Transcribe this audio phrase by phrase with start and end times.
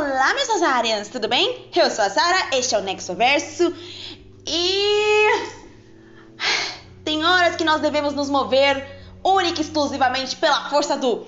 [0.00, 1.68] Olá, meus Azarians, tudo bem?
[1.76, 3.70] Eu sou a Sara, este é o Nexoverso
[4.46, 5.28] e.
[7.04, 8.82] Tem horas que nós devemos nos mover
[9.22, 11.26] única e exclusivamente pela força do.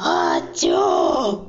[0.00, 1.46] ódio!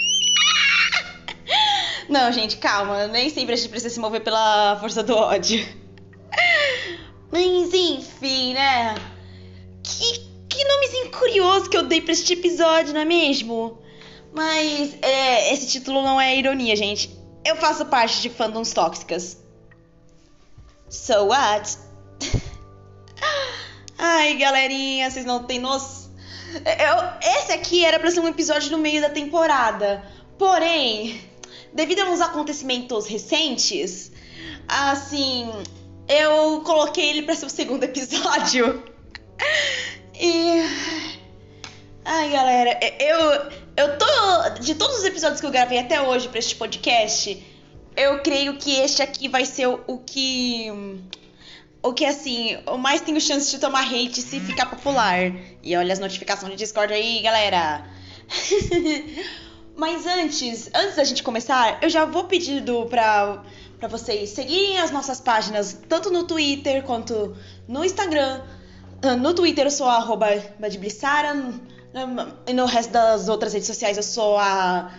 [2.10, 5.66] Não, gente, calma, nem sempre a gente precisa se mover pela força do ódio.
[7.32, 8.94] Mas enfim, né?
[9.82, 13.87] Que, que nomezinho curioso que eu dei pra este episódio, não é mesmo?
[14.32, 17.16] Mas é, esse título não é ironia, gente.
[17.44, 19.38] Eu faço parte de fandoms tóxicas.
[20.88, 21.78] So what?
[23.98, 26.08] Ai, galerinha, vocês não têm noção.
[26.54, 30.02] Eu, esse aqui era pra ser um episódio no meio da temporada.
[30.38, 31.20] Porém,
[31.72, 34.10] devido a uns acontecimentos recentes,
[34.66, 35.50] assim,
[36.08, 38.82] eu coloquei ele pra ser o segundo episódio.
[40.20, 40.64] E.
[42.04, 43.52] Ai, galera, eu.
[43.78, 44.60] Eu tô.
[44.60, 47.40] De todos os episódios que eu gravei até hoje pra este podcast,
[47.96, 50.66] eu creio que este aqui vai ser o, que.
[51.80, 55.32] O que, assim, o mais tenho chance de tomar hate se ficar popular.
[55.62, 57.86] E olha as notificações de Discord aí, galera.
[59.78, 63.44] Mas antes, antes da gente começar, eu já vou pedindo pra,
[63.78, 67.36] pra vocês seguirem as nossas páginas, tanto no Twitter quanto
[67.68, 68.42] no Instagram.
[69.20, 70.26] No Twitter eu sou arroba
[70.58, 71.32] Badblissara,
[72.46, 74.92] e no resto das outras redes sociais eu sou a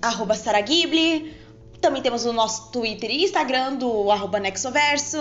[0.00, 0.34] arroba.
[1.80, 5.18] Também temos o nosso Twitter e Instagram do arroba Nexoverso.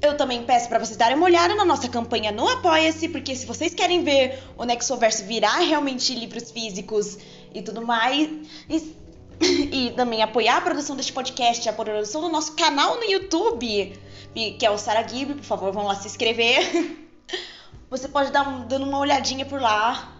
[0.00, 3.44] Eu também peço para vocês darem uma olhada na nossa campanha no Apoia-se, porque se
[3.44, 7.18] vocês querem ver o Nexoverso virar realmente livros físicos
[7.52, 8.30] e tudo mais,
[8.70, 8.96] e,
[9.70, 13.92] e também apoiar a produção deste podcast, a produção do nosso canal no YouTube,
[14.32, 16.98] que é o Sara Ghibli, por favor, vão lá se inscrever.
[17.88, 20.16] Você pode dar um, dando uma olhadinha por lá.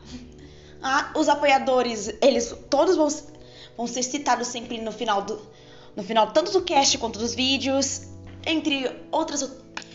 [0.82, 3.08] Ah, os apoiadores, eles todos vão,
[3.76, 5.40] vão ser citados sempre no final do
[5.96, 8.02] no final tanto do cast quanto dos vídeos,
[8.46, 9.50] entre outras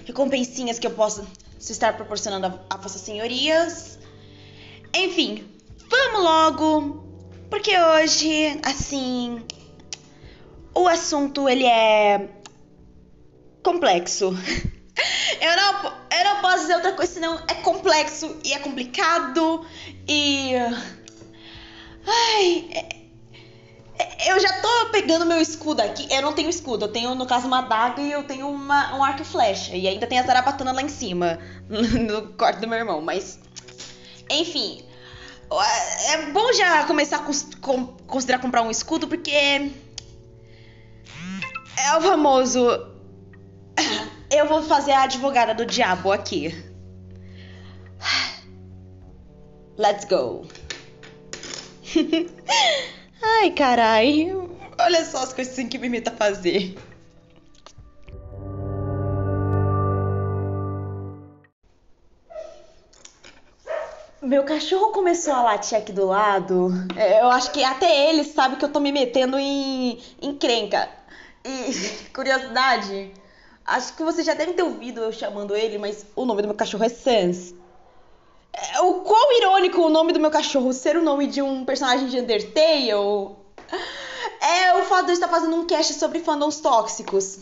[0.06, 1.26] recompensinhas que eu posso
[1.60, 3.98] estar proporcionando a, a vossas senhorias.
[4.94, 5.46] Enfim,
[5.90, 7.04] vamos logo,
[7.50, 9.44] porque hoje, assim,
[10.74, 12.30] o assunto ele é
[13.64, 14.34] complexo.
[15.42, 19.66] Eu não, eu não posso dizer outra coisa senão é complexo e é complicado
[20.08, 20.54] e.
[22.08, 22.70] Ai.
[22.72, 23.06] É,
[23.98, 26.08] é, eu já tô pegando meu escudo aqui.
[26.12, 29.04] Eu não tenho escudo, eu tenho, no caso, uma adaga e eu tenho uma, um
[29.04, 29.76] arco e flecha.
[29.76, 31.40] E ainda tem a zarabatana lá em cima,
[31.70, 33.02] no quarto do meu irmão.
[33.02, 33.40] Mas.
[34.30, 34.84] Enfim.
[36.08, 39.32] É bom já começar a considerar comprar um escudo porque.
[41.78, 42.96] É o famoso
[44.36, 46.54] eu vou fazer a advogada do diabo aqui.
[49.78, 50.48] Let's go.
[53.22, 54.32] Ai, carai.
[54.80, 56.76] Olha só as coisas que me imita fazer.
[64.22, 66.70] Meu cachorro começou a latir aqui do lado.
[66.96, 70.90] É, eu acho que até ele sabe que eu tô me metendo em, em crenca.
[71.44, 73.14] E curiosidade,
[73.66, 76.56] Acho que você já deve ter ouvido eu chamando ele, mas o nome do meu
[76.56, 77.56] cachorro é Sans.
[78.54, 82.08] É, o quão irônico o nome do meu cachorro ser o nome de um personagem
[82.08, 82.96] de Undertale é
[84.76, 87.40] o fato de eu estar fazendo um cast sobre fandoms tóxicos.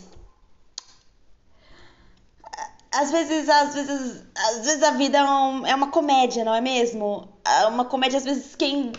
[2.91, 6.61] Às vezes, às vezes, às vezes a vida é, um, é uma comédia, não é
[6.61, 7.27] mesmo?
[7.43, 8.91] É uma comédia, às vezes, quem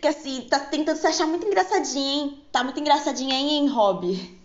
[0.00, 2.44] que assim, tá tentando se achar muito engraçadinha, hein?
[2.52, 4.43] Tá muito engraçadinha, hein, hein Hobby?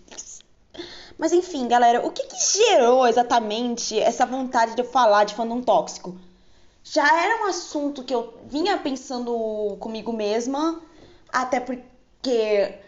[1.20, 5.62] Mas enfim, galera, o que, que gerou exatamente essa vontade de eu falar de fandom
[5.62, 6.18] tóxico?
[6.82, 10.82] Já era um assunto que eu vinha pensando comigo mesma,
[11.28, 12.80] até porque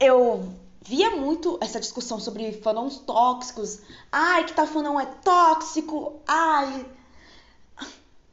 [0.00, 3.80] eu via muito essa discussão sobre fandoms tóxicos.
[4.10, 6.14] Ai, que tal fandom é tóxico.
[6.26, 6.86] Ai,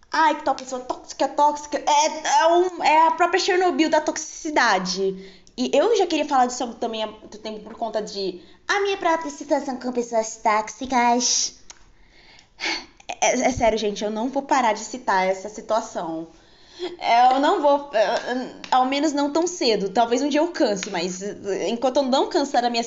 [0.09, 1.79] ai, que tal pessoa tóxica tóxica.
[1.79, 5.43] É, é, um, é a própria Chernobyl da toxicidade.
[5.55, 8.97] E eu já queria falar disso também há muito tempo por conta de a minha
[8.97, 11.55] própria situação com pessoas tóxicas.
[13.21, 16.27] É, é, sério, gente, eu não vou parar de citar essa situação.
[17.31, 17.91] Eu não vou,
[18.71, 19.89] ao menos não tão cedo.
[19.89, 21.21] Talvez um dia eu canse, mas
[21.67, 22.83] enquanto eu não cansar da minha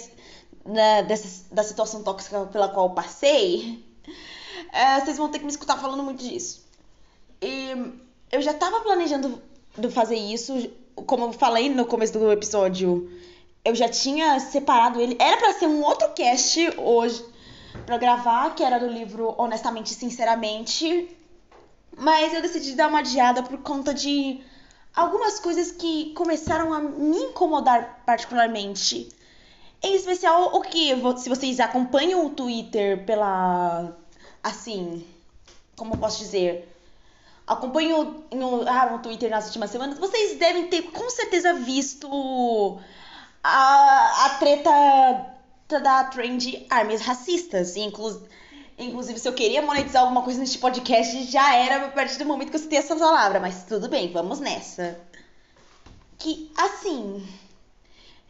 [0.65, 3.85] da, dessa, da situação tóxica pela qual eu passei,
[4.73, 6.67] é, vocês vão ter que me escutar falando muito disso.
[7.41, 7.71] E
[8.33, 9.41] eu já tava planejando
[9.91, 10.71] fazer isso
[11.05, 13.11] como eu falei no começo do episódio,
[13.67, 15.17] eu já tinha separado ele.
[15.19, 17.25] Era para ser um outro cast hoje
[17.85, 21.17] para gravar, que era do livro Honestamente e Sinceramente.
[21.97, 24.41] Mas eu decidi dar uma adiada por conta de
[24.95, 29.09] algumas coisas que começaram a me incomodar particularmente.
[29.83, 33.97] Em especial o que, se vocês acompanham o Twitter pela.
[34.45, 35.05] Assim.
[35.77, 36.73] Como eu posso dizer?
[37.45, 42.09] Acompanham no, ah, no Twitter nas últimas semanas, vocês devem ter com certeza visto
[43.47, 47.77] a, a treta da trend armas racistas.
[47.77, 48.23] Inclu,
[48.79, 52.51] inclusive, se eu queria monetizar alguma coisa neste podcast, já era a partir do momento
[52.51, 53.41] que eu citei essa palavra.
[53.41, 54.99] Mas tudo bem, vamos nessa.
[56.19, 57.23] Que, assim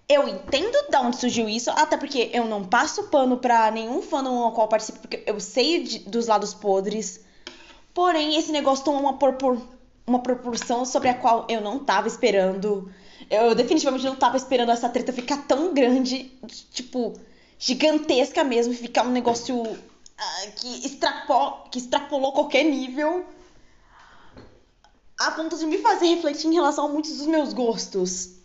[0.08, 4.44] eu entendo de onde surgiu isso, até porque eu não passo pano pra nenhum fandom
[4.44, 7.20] ao qual participo, porque eu sei de, dos lados podres.
[7.92, 9.60] Porém, esse negócio tomou uma, propor,
[10.06, 12.88] uma proporção sobre a qual eu não tava esperando.
[13.30, 16.30] Eu definitivamente não tava esperando essa treta ficar tão grande,
[16.72, 17.18] tipo,
[17.58, 23.24] gigantesca mesmo, ficar um negócio uh, que, extrapol, que extrapolou qualquer nível.
[25.18, 28.36] A ponto de me fazer refletir em relação a muitos dos meus gostos.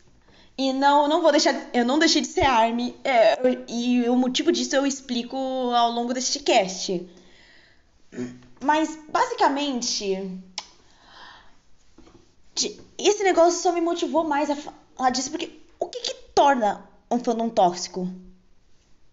[0.58, 1.70] E não, não vou deixar.
[1.74, 2.96] Eu não deixei de ser ARMY.
[3.04, 7.10] É, e o motivo disso eu explico ao longo deste cast.
[8.64, 10.40] Mas, basicamente.
[13.08, 17.20] Esse negócio só me motivou mais a falar disso, porque o que, que torna um
[17.20, 18.08] fandom tóxico?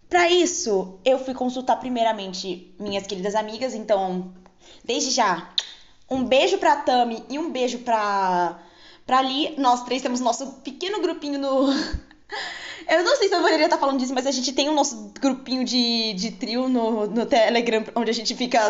[0.08, 4.32] Para isso, eu fui consultar primeiramente minhas queridas amigas, então,
[4.84, 5.52] desde já,
[6.08, 8.58] um beijo pra Tami e um beijo pra
[9.08, 9.54] pra ali.
[9.58, 11.68] Nós três temos nosso pequeno grupinho no.
[12.86, 15.12] Eu não sei se eu poderia estar falando disso, mas a gente tem o nosso
[15.20, 18.66] grupinho de, de trio no, no Telegram, onde a gente fica,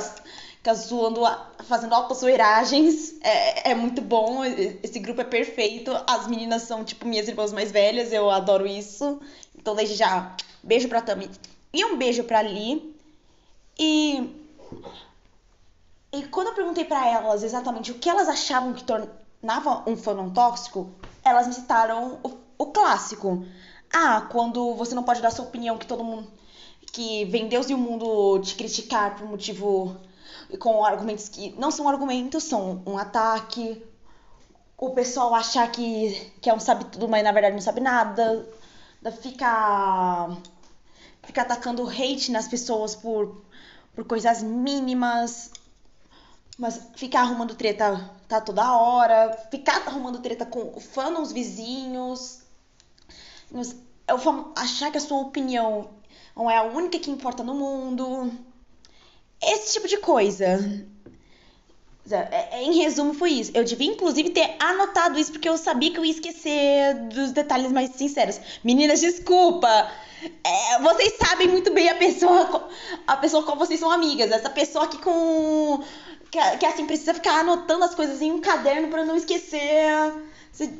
[0.68, 1.22] fica zoando,
[1.64, 3.14] fazendo autozoeiragens.
[3.20, 5.90] É, é muito bom, esse grupo é perfeito.
[6.06, 9.20] As meninas são, tipo, minhas irmãs mais velhas, eu adoro isso.
[9.56, 11.30] Então, desde já, beijo pra Tami
[11.72, 12.94] e um beijo pra Ali.
[13.78, 14.36] E.
[16.10, 19.10] E quando eu perguntei para elas exatamente o que elas achavam que torna
[19.42, 20.90] na um fandom tóxico,
[21.22, 23.44] elas me citaram o, o clássico.
[23.92, 26.26] Ah, quando você não pode dar sua opinião que todo mundo.
[26.92, 29.96] que vem Deus e o mundo te criticar por motivo.
[30.56, 33.84] Com argumentos que não são argumentos, são um ataque.
[34.76, 38.48] O pessoal achar que, que é um sabe tudo, mas na verdade não sabe nada.
[39.20, 40.36] Ficar.
[41.22, 43.42] ficar atacando hate nas pessoas por,
[43.94, 45.50] por coisas mínimas.
[46.58, 52.42] Mas ficar arrumando treta tá toda hora, ficar arrumando treta com fandoms vizinhos,
[53.52, 55.90] eu achar que a sua opinião
[56.36, 58.32] não é a única que importa no mundo.
[59.42, 60.86] Esse tipo de coisa.
[62.10, 63.50] É, é, em resumo, foi isso.
[63.54, 67.70] Eu devia, inclusive, ter anotado isso, porque eu sabia que eu ia esquecer dos detalhes
[67.70, 68.40] mais sinceros.
[68.64, 69.90] Meninas, desculpa!
[70.42, 72.68] É, vocês sabem muito bem a pessoa,
[73.06, 74.30] a pessoa com vocês são amigas.
[74.30, 75.82] Essa pessoa aqui com
[76.30, 80.12] que, que assim, precisa ficar anotando as coisas em um caderno para não esquecer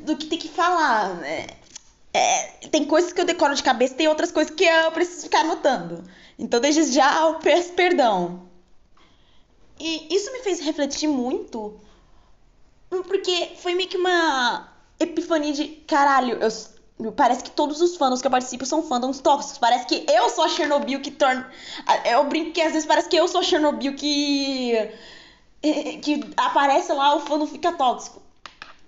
[0.03, 1.15] do que tem que falar.
[1.15, 1.47] Né?
[2.13, 5.41] É, tem coisas que eu decoro de cabeça, tem outras coisas que eu preciso ficar
[5.41, 6.03] anotando.
[6.37, 8.48] Então, desde já, eu peço perdão.
[9.79, 11.79] E isso me fez refletir muito,
[12.89, 18.27] porque foi meio que uma epifania de caralho, eu, parece que todos os fãs que
[18.27, 19.57] eu participo são fãs tóxicos.
[19.57, 21.49] Parece que eu sou a Chernobyl que torna.
[22.03, 24.73] Eu brinco que às vezes parece que eu sou a Chernobyl que
[26.01, 28.21] que aparece lá, o fã fica tóxico.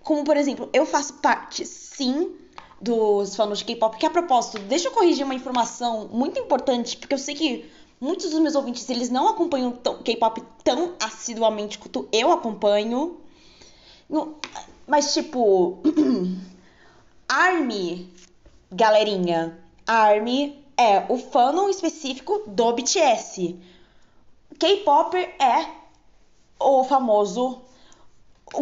[0.03, 2.35] Como, por exemplo, eu faço parte, sim,
[2.79, 7.13] dos fãs de K-pop, que a propósito, deixa eu corrigir uma informação muito importante, porque
[7.13, 7.71] eu sei que
[8.01, 9.71] muitos dos meus ouvintes, eles não acompanham
[10.03, 13.21] K-pop tão assiduamente quanto eu acompanho.
[14.87, 15.77] Mas, tipo,
[17.29, 18.11] ARMY,
[18.71, 23.55] galerinha, ARMY é o fandom específico do BTS.
[24.57, 25.69] K-pop é
[26.59, 27.61] o famoso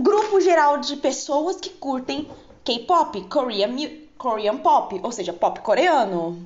[0.01, 2.29] grupo geral de pessoas que curtem
[2.63, 3.75] K-pop, Korean,
[4.17, 6.45] Korean pop, ou seja, pop coreano.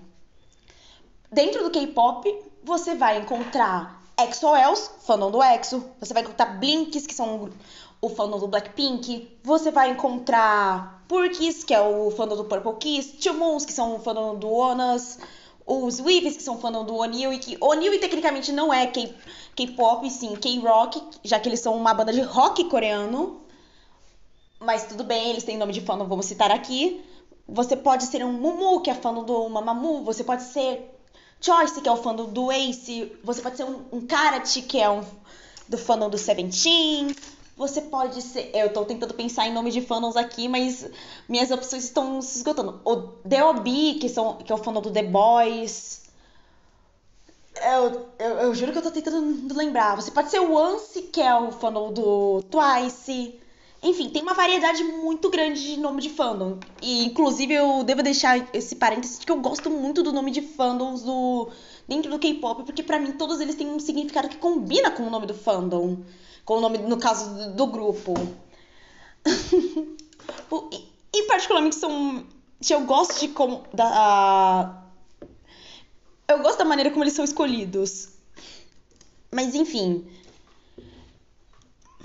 [1.31, 7.13] Dentro do K-pop, você vai encontrar EXO-Ls, fandom do EXO, você vai encontrar Blinks, que
[7.13, 7.49] são
[8.01, 13.17] o fandom do Blackpink, você vai encontrar Purkis, que é o fandom do Purple Kiss,
[13.17, 15.19] Two Moons, que são o fandom do Onas,
[15.65, 20.35] os Weaves, que são fandom do O'Neill, e que O'Neill tecnicamente não é K-pop, sim
[20.35, 23.41] K-rock, já que eles são uma banda de rock coreano.
[24.59, 27.03] Mas tudo bem, eles têm nome de fandom, vamos citar aqui.
[27.47, 30.92] Você pode ser um Mumu, que é fandom do Mamamoo, você pode ser
[31.43, 34.89] Choice, que é o fandom do Ace, você pode ser um, um Karate, que é
[34.89, 35.03] um
[35.67, 37.13] do fandom do Seventeen,
[37.55, 38.49] você pode ser.
[38.53, 40.89] Eu tô tentando pensar em nome de fandoms aqui, mas
[41.27, 42.81] minhas opções estão se esgotando.
[42.85, 42.95] O
[43.25, 46.03] D.O.B., que, são, que é o fandom do The Boys.
[47.55, 49.95] Eu, eu, eu, juro que eu tô tentando lembrar.
[49.95, 53.39] Você pode ser o Once, que é o fandom do Twice.
[53.83, 56.57] Enfim, tem uma variedade muito grande de nome de fandom.
[56.81, 61.03] E, inclusive, eu devo deixar esse parênteses que eu gosto muito do nome de fandoms
[61.03, 61.49] do,
[61.85, 65.09] dentro do K-pop, porque para mim todos eles têm um significado que combina com o
[65.09, 65.97] nome do fandom.
[66.45, 68.13] Com o nome, no caso, do, grupo.
[70.71, 72.25] e, e, particularmente, são.
[72.69, 73.63] Eu gosto de como.
[73.73, 74.81] Da,
[76.27, 78.09] eu gosto da maneira como eles são escolhidos.
[79.29, 80.07] Mas enfim.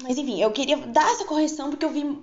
[0.02, 2.18] Mas enfim, eu queria dar essa correção porque eu vi.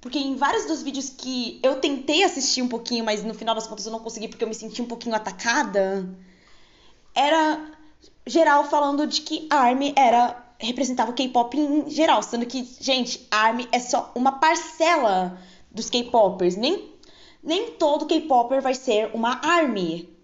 [0.00, 3.66] Porque em vários dos vídeos que eu tentei assistir um pouquinho, mas no final das
[3.66, 6.08] contas eu não consegui porque eu me senti um pouquinho atacada,
[7.12, 7.72] era
[8.24, 13.68] geral falando de que ARMY era representava o K-pop em geral, sendo que, gente, ARMY
[13.70, 16.56] é só uma parcela dos K-popers.
[16.56, 16.92] Nem,
[17.42, 20.17] nem todo K-popper vai ser uma ARMY.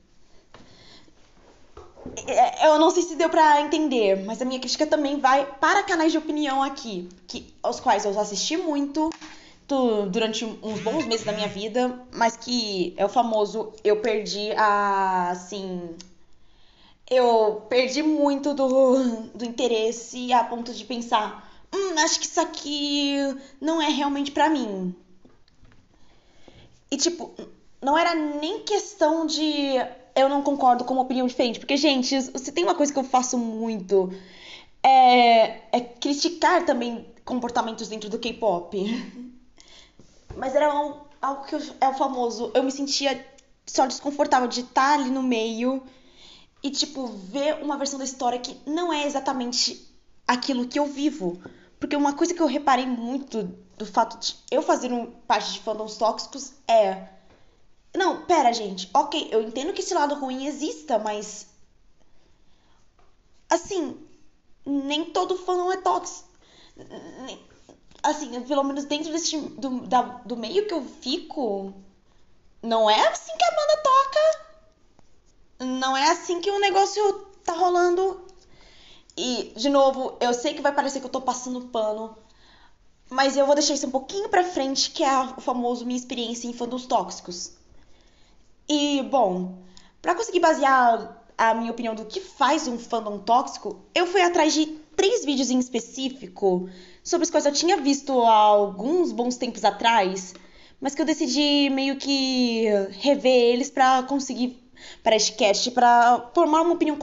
[2.26, 5.82] É, eu não sei se deu para entender, mas a minha crítica também vai para
[5.82, 9.11] canais de opinião aqui, que, aos quais eu assisti muito
[10.11, 15.30] durante uns bons meses da minha vida, mas que é o famoso eu perdi a
[15.30, 15.96] assim
[17.11, 18.96] eu perdi muito do,
[19.34, 23.16] do interesse a ponto de pensar, hum, acho que isso aqui
[23.61, 24.94] não é realmente para mim.
[26.90, 27.34] E tipo,
[27.82, 29.75] não era nem questão de
[30.14, 31.59] eu não concordo com uma opinião diferente.
[31.59, 34.12] Porque, gente, se tem uma coisa que eu faço muito
[34.83, 38.76] é, é criticar também comportamentos dentro do K-pop.
[40.37, 42.50] Mas era um, algo que eu, é o famoso.
[42.54, 43.25] Eu me sentia
[43.66, 45.83] só desconfortável de estar ali no meio
[46.62, 49.88] e, tipo, ver uma versão da história que não é exatamente
[50.26, 51.40] aquilo que eu vivo.
[51.80, 53.44] Porque uma coisa que eu reparei muito
[53.76, 57.09] do fato de eu fazer um, parte de fandoms tóxicos é
[57.95, 58.91] não, pera, gente.
[58.93, 61.47] Ok, eu entendo que esse lado ruim exista, mas.
[63.49, 63.97] Assim,
[64.67, 66.29] nem todo fã não é tóxico.
[68.03, 71.73] Assim, pelo menos dentro desse, do, da, do meio que eu fico,
[72.63, 74.45] não é assim que a banda toca.
[75.61, 78.27] Não é assim que o negócio tá rolando.
[79.17, 82.19] E, de novo, eu sei que vai parecer que eu tô passando pano,
[83.09, 86.49] mas eu vou deixar isso um pouquinho pra frente, que é o famoso minha experiência
[86.49, 87.53] em fandoms tóxicos.
[88.68, 89.59] E, bom,
[90.00, 94.54] para conseguir basear a minha opinião do que faz um fandom tóxico, eu fui atrás
[94.54, 94.66] de
[94.97, 96.68] três vídeos em específico
[97.02, 100.35] sobre os quais eu tinha visto há alguns bons tempos atrás,
[100.80, 102.66] mas que eu decidi meio que
[103.00, 104.62] rever eles para conseguir
[105.02, 106.97] para este cast para formar uma opinião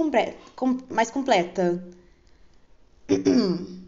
[0.55, 1.83] com, mais completa.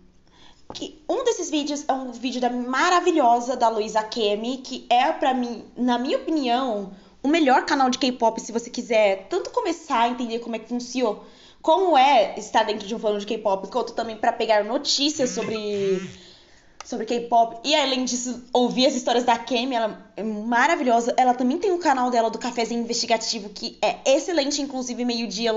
[0.73, 5.33] que um desses vídeos é um vídeo da maravilhosa da Luisa Kemi, que é para
[5.33, 6.91] mim, na minha opinião,
[7.23, 10.67] o melhor canal de K-pop se você quiser tanto começar a entender como é que
[10.67, 11.19] funciona,
[11.61, 16.01] como é estar dentro de um fã de K-pop, quanto também para pegar notícias sobre
[16.83, 17.61] sobre K-pop.
[17.63, 21.13] E além disso, ouvir as histórias da Kemi, ela é maravilhosa.
[21.17, 25.51] Ela também tem um canal dela do Cafézinho Investigativo que é excelente, inclusive meio-dia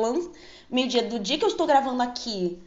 [0.71, 2.59] meio-dia do dia que eu estou gravando aqui.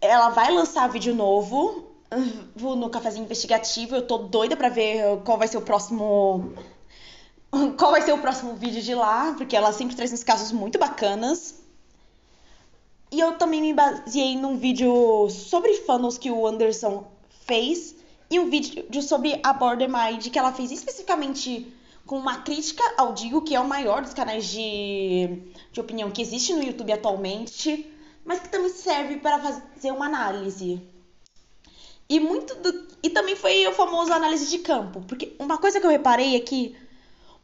[0.00, 3.94] Ela vai lançar vídeo novo uh, no Cafézinho Investigativo.
[3.94, 6.52] Eu tô doida para ver qual vai ser o próximo
[7.76, 10.78] qual vai ser o próximo vídeo de lá, porque ela sempre traz uns casos muito
[10.78, 11.54] bacanas.
[13.10, 17.06] E eu também me baseei num vídeo sobre funnels que o Anderson
[17.46, 17.94] fez
[18.28, 21.72] e um vídeo sobre a Border Mind que ela fez especificamente
[22.04, 26.22] com uma crítica ao Digo, que é o maior dos canais de, de opinião que
[26.22, 27.92] existe no YouTube atualmente,
[28.24, 30.80] mas que também serve para fazer uma análise.
[32.08, 35.86] E muito do, e também foi o famoso análise de campo, porque uma coisa que
[35.86, 36.76] eu reparei é que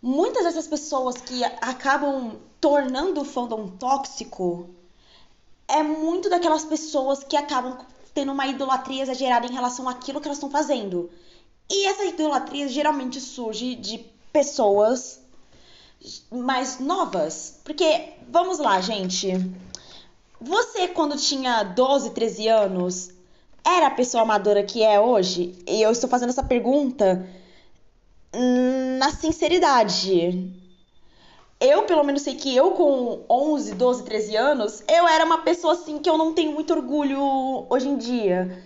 [0.03, 4.69] muitas dessas pessoas que acabam tornando o fandom tóxico
[5.69, 7.79] é muito daquelas pessoas que acabam
[8.13, 11.09] tendo uma idolatria exagerada em relação àquilo que elas estão fazendo.
[11.71, 13.99] E essa idolatria geralmente surge de
[14.33, 15.21] pessoas
[16.31, 17.61] mais novas.
[17.65, 19.33] Porque, vamos lá, gente.
[20.41, 23.11] Você, quando tinha 12, 13 anos,
[23.65, 25.57] era a pessoa amadora que é hoje?
[25.67, 27.27] E eu estou fazendo essa pergunta
[28.99, 30.51] na sinceridade.
[31.61, 35.75] Eu, pelo menos, sei que eu, com 11, 12, 13 anos, eu era uma pessoa
[35.75, 38.63] assim que eu não tenho muito orgulho hoje em dia.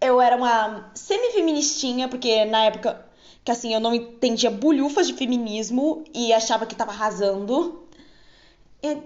[0.00, 3.04] Eu era uma semi-feministinha, porque na época
[3.44, 7.84] que assim eu não entendia bulhufas de feminismo e achava que tava arrasando.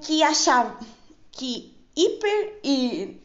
[0.03, 0.79] Que achava
[1.33, 3.21] que hiper e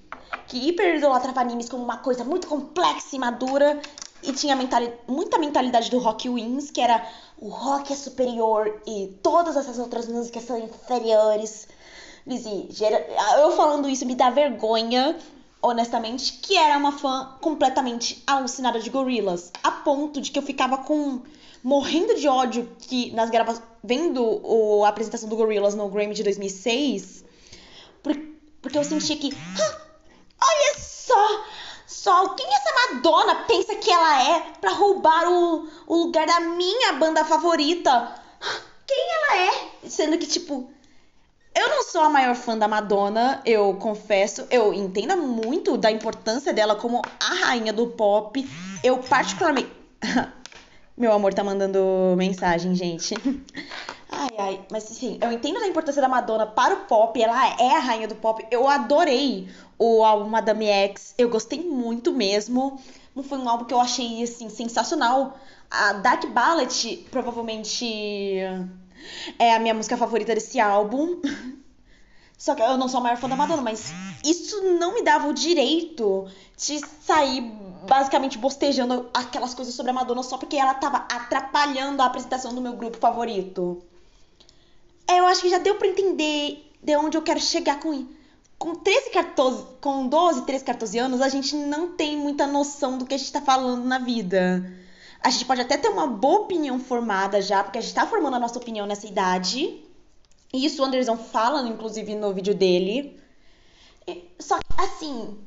[0.48, 3.80] que hiper idolatrava animes como uma coisa muito complexa e madura
[4.24, 7.06] e tinha mentali muita mentalidade do Rock Wings, que era
[7.38, 11.68] o rock é superior e todas essas outras músicas são inferiores.
[12.28, 12.68] Lizzie,
[13.40, 15.18] eu falando isso me dá vergonha,
[15.62, 20.78] honestamente, que era uma fã completamente alucinada de Gorillaz, a ponto de que eu ficava
[20.80, 21.22] com
[21.64, 26.24] morrendo de ódio que nas gravações vendo o, a apresentação do Gorillaz no Grammy de
[26.24, 27.24] 2006,
[28.62, 29.82] porque eu sentia que ah,
[30.42, 31.46] olha só,
[32.02, 36.94] só quem essa Madonna pensa que ela é para roubar o, o lugar da minha
[36.94, 38.16] banda favorita?
[38.88, 39.90] Quem ela é?
[39.90, 40.72] Sendo que tipo
[41.54, 44.48] eu não sou a maior fã da Madonna, eu confesso.
[44.50, 48.50] Eu entendo muito da importância dela como a rainha do pop.
[48.82, 49.70] Eu particularmente.
[50.96, 53.14] Meu amor tá mandando mensagem, gente.
[54.22, 57.78] Ai, ai, mas enfim, eu entendo a importância da Madonna para o pop, ela é
[57.78, 58.46] a rainha do pop.
[58.52, 59.48] Eu adorei
[59.78, 62.82] o álbum Madame X, eu gostei muito mesmo.
[63.24, 65.38] Foi um álbum que eu achei, assim, sensacional.
[65.72, 68.42] A Dark Ballet, provavelmente
[69.38, 71.22] é a minha música favorita desse álbum.
[72.38, 75.30] Só que eu não sou a maior fã da Madonna, mas isso não me dava
[75.30, 77.42] o direito de sair
[77.88, 82.62] basicamente bostejando aquelas coisas sobre a Madonna só porque ela tava atrapalhando a apresentação do
[82.62, 83.82] meu grupo favorito.
[85.10, 88.08] É, eu acho que já deu para entender de onde eu quero chegar com.
[88.60, 93.06] Com 13, 14, com 12, 13, 14 anos, a gente não tem muita noção do
[93.06, 94.70] que a gente tá falando na vida.
[95.24, 98.36] A gente pode até ter uma boa opinião formada já, porque a gente tá formando
[98.36, 99.82] a nossa opinião nessa idade.
[100.52, 103.18] E isso o Anderson fala, inclusive, no vídeo dele.
[104.38, 105.38] Só que, assim,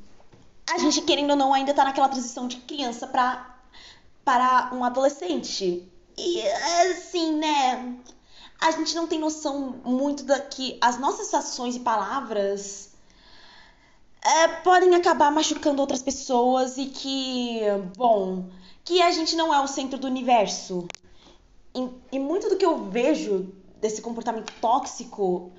[0.72, 3.58] a gente, querendo ou não, ainda tá naquela transição de criança pra,
[4.24, 5.86] para um adolescente.
[6.16, 6.42] E,
[6.80, 7.94] assim, né?
[8.62, 12.92] A gente não tem noção muito da que as nossas ações e palavras
[14.24, 17.60] é, podem acabar machucando outras pessoas e que,
[17.96, 18.48] bom,
[18.84, 20.86] que a gente não é o centro do universo.
[21.74, 25.50] E, e muito do que eu vejo desse comportamento tóxico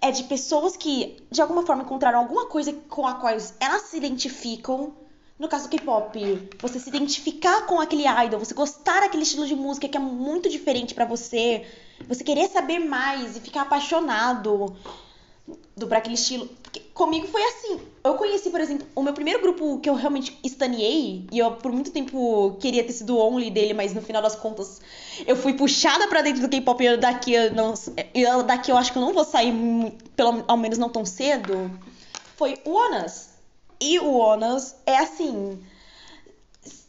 [0.00, 3.96] é de pessoas que, de alguma forma, encontraram alguma coisa com a qual elas se
[3.96, 4.94] identificam.
[5.38, 9.54] No caso do K-pop, você se identificar com aquele idol, você gostar daquele estilo de
[9.54, 11.64] música que é muito diferente para você,
[12.06, 14.76] você querer saber mais e ficar apaixonado
[15.76, 16.46] do para aquele estilo.
[16.62, 17.80] Porque comigo foi assim.
[18.04, 21.72] Eu conheci, por exemplo, o meu primeiro grupo que eu realmente estaneei, e eu por
[21.72, 24.80] muito tempo queria ter sido only dele, mas no final das contas
[25.26, 27.74] eu fui puxada para dentro do K-pop e daqui eu não
[28.14, 29.52] eu, daqui eu acho que eu não vou sair
[30.16, 31.70] pelo ao menos não tão cedo.
[32.36, 33.28] Foi o Onas.
[33.80, 35.58] E o Onas é assim, Sim,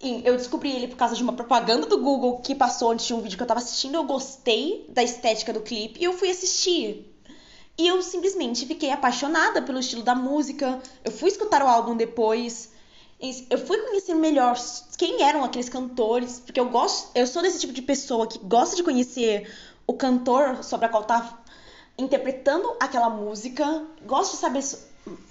[0.02, 3.22] eu descobri ele por causa de uma propaganda do Google que passou antes de um
[3.22, 3.96] vídeo que eu tava assistindo.
[3.96, 7.14] Eu gostei da estética do clipe e eu fui assistir.
[7.78, 10.82] E eu simplesmente fiquei apaixonada pelo estilo da música.
[11.04, 12.72] Eu fui escutar o álbum depois.
[13.50, 14.58] Eu fui conhecer melhor
[14.98, 18.78] quem eram aqueles cantores, porque eu gosto, eu sou desse tipo de pessoa que gosta
[18.78, 19.50] de conhecer
[19.86, 21.42] o cantor sobre a qual tá
[21.98, 24.62] interpretando aquela música, gosto de saber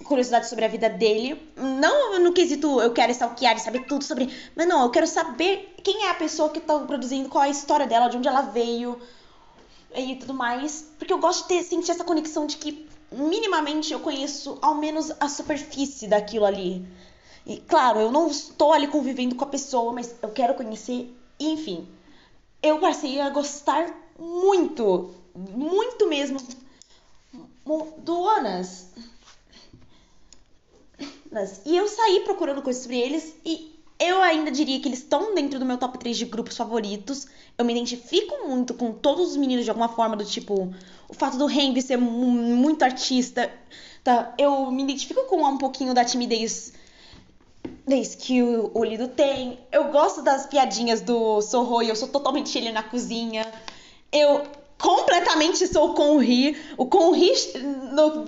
[0.03, 1.41] curiosidade sobre a vida dele.
[1.55, 4.29] Não no quesito eu quero stalkear e saber tudo sobre.
[4.55, 7.51] Mas não, eu quero saber quem é a pessoa que tá produzindo, qual é a
[7.51, 8.99] história dela, de onde ela veio
[9.95, 10.89] e tudo mais.
[10.97, 15.11] Porque eu gosto de ter, sentir essa conexão de que minimamente eu conheço ao menos
[15.19, 16.85] a superfície daquilo ali.
[17.45, 21.87] E claro, eu não estou ali convivendo com a pessoa, mas eu quero conhecer, enfim.
[22.61, 26.39] Eu passei a gostar muito, muito mesmo
[27.97, 28.27] do
[31.65, 35.59] E eu saí procurando coisas sobre eles e eu ainda diria que eles estão dentro
[35.59, 37.27] do meu top 3 de grupos favoritos.
[37.57, 40.73] Eu me identifico muito com todos os meninos de alguma forma, do tipo,
[41.07, 43.51] o fato do Henry ser muito artista.
[44.03, 44.33] Tá?
[44.37, 46.73] Eu me identifico com um pouquinho da timidez
[48.19, 49.59] que o, o Lido tem.
[49.71, 53.45] Eu gosto das piadinhas do Sorro e eu sou totalmente ele na cozinha.
[54.11, 54.43] Eu
[54.79, 56.57] completamente sou o Conri.
[56.77, 57.31] O Conri.
[57.93, 58.25] No...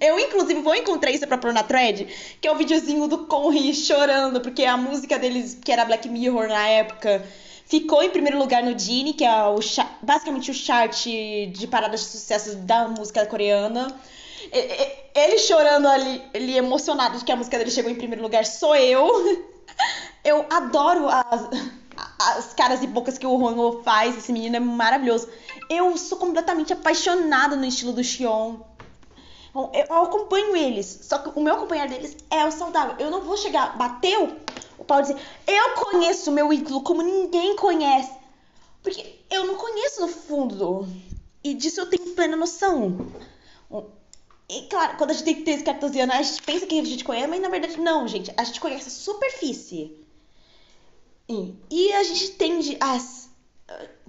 [0.00, 2.08] Eu, inclusive, vou encontrar isso pra pôr na thread,
[2.40, 6.48] que é o videozinho do Conri chorando, porque a música deles, que era Black Mirror
[6.48, 7.22] na época,
[7.66, 9.60] ficou em primeiro lugar no Genie, que é o
[10.02, 13.94] basicamente o chart de paradas de sucesso da música coreana.
[15.14, 18.74] Ele chorando ali, ele emocionado de que a música dele chegou em primeiro lugar, sou
[18.74, 19.06] eu.
[20.22, 21.48] Eu adoro as,
[22.20, 25.28] as caras e bocas que o Rongo faz, esse menino é maravilhoso.
[25.68, 28.56] Eu sou completamente apaixonada no estilo do Xion.
[29.52, 32.94] Bom, eu acompanho eles, só que o meu acompanhar deles é o saudável.
[32.98, 34.36] Eu não vou chegar, bateu
[34.78, 38.12] o pau e dizer, eu conheço o meu ídolo como ninguém conhece.
[38.82, 40.86] Porque eu não conheço no fundo.
[41.42, 42.96] E disso eu tenho plena noção.
[44.48, 47.04] E claro, quando a gente tem 13, 14 anos, a gente pensa que a gente
[47.04, 48.32] conhece, mas na verdade não, gente.
[48.36, 49.99] A gente conhece a superfície.
[51.30, 52.98] E, e a gente tende a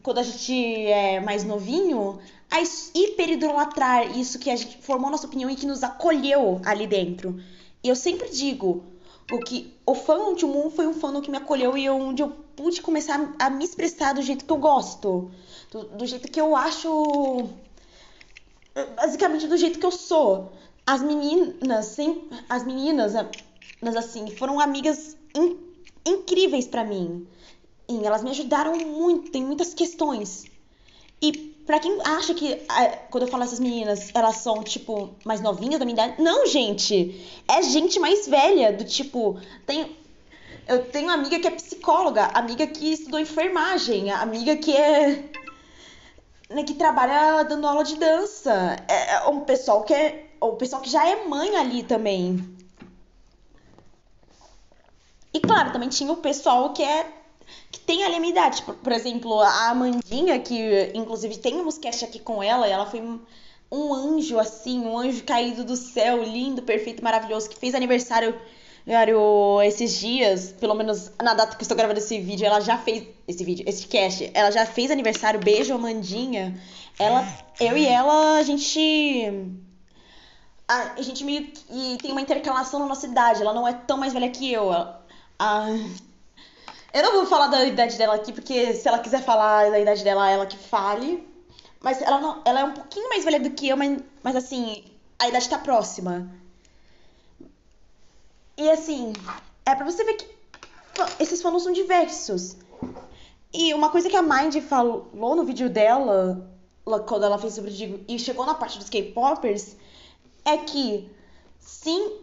[0.02, 2.60] quando a gente é mais novinho, a
[2.96, 7.40] hiperidolatrar isso que a gente formou nossa opinião e que nos acolheu ali dentro.
[7.84, 8.84] E eu sempre digo
[9.32, 12.30] o que o fandom de Moon foi um fandom que me acolheu e onde eu
[12.56, 15.32] pude começar a me expressar do jeito que eu gosto,
[15.72, 17.48] do, do jeito que eu acho,
[18.96, 20.52] basicamente do jeito que eu sou.
[20.86, 21.96] As meninas,
[22.50, 23.16] as meninas,
[23.96, 25.58] assim, foram amigas in,
[26.06, 27.28] incríveis para mim.
[27.90, 30.46] E elas me ajudaram muito em muitas questões.
[31.22, 32.60] E Pra quem acha que,
[33.10, 36.22] quando eu falo essas meninas, elas são, tipo, mais novinhas da minha idade.
[36.22, 37.26] Não, gente!
[37.48, 39.40] É gente mais velha, do tipo.
[39.66, 39.96] Tem,
[40.68, 45.30] eu tenho amiga que é psicóloga, amiga que estudou enfermagem, amiga que é.
[46.50, 48.76] Né, que trabalha dando aula de dança.
[48.88, 50.26] É, é um pessoal que é.
[50.42, 52.44] O pessoal que já é mãe ali também.
[55.34, 57.06] E claro, também tinha o pessoal que é
[57.72, 58.62] que tem a minha idade.
[58.64, 63.02] Por, por exemplo, a Amandinha, que inclusive tem um cast aqui com ela, ela foi
[63.72, 68.36] um anjo, assim, um anjo caído do céu, lindo, perfeito, maravilhoso, que fez aniversário
[69.64, 73.44] esses dias, pelo menos na data que estou gravando esse vídeo, ela já fez esse
[73.44, 76.60] vídeo, esse cast, ela já fez aniversário, beijo Amandinha.
[77.00, 77.26] Ela,
[77.60, 79.60] eu e ela, a gente
[80.68, 84.14] a, gente meio que tem uma intercalação na nossa idade, ela não é tão mais
[84.14, 84.72] velha que eu.
[86.94, 90.04] Eu não vou falar da idade dela aqui, porque se ela quiser falar da idade
[90.04, 91.28] dela, ela que fale.
[91.80, 94.84] Mas ela, não, ela é um pouquinho mais velha do que eu, mas, mas assim,
[95.18, 96.30] a idade tá próxima.
[98.58, 99.14] E assim,
[99.66, 100.28] é pra você ver que
[101.20, 102.58] esses fãs são diversos.
[103.54, 106.48] E uma coisa que a Mind falou no vídeo dela,
[107.08, 109.76] quando ela fez sobre o e chegou na parte dos K-popers,
[110.46, 111.10] é que
[111.60, 112.18] sim,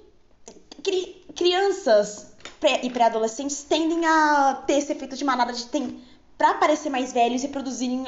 [0.83, 6.03] cri crianças pré e pré-adolescentes tendem a ter esse efeito de manada de tem
[6.37, 8.07] para parecer mais velhos e produzirem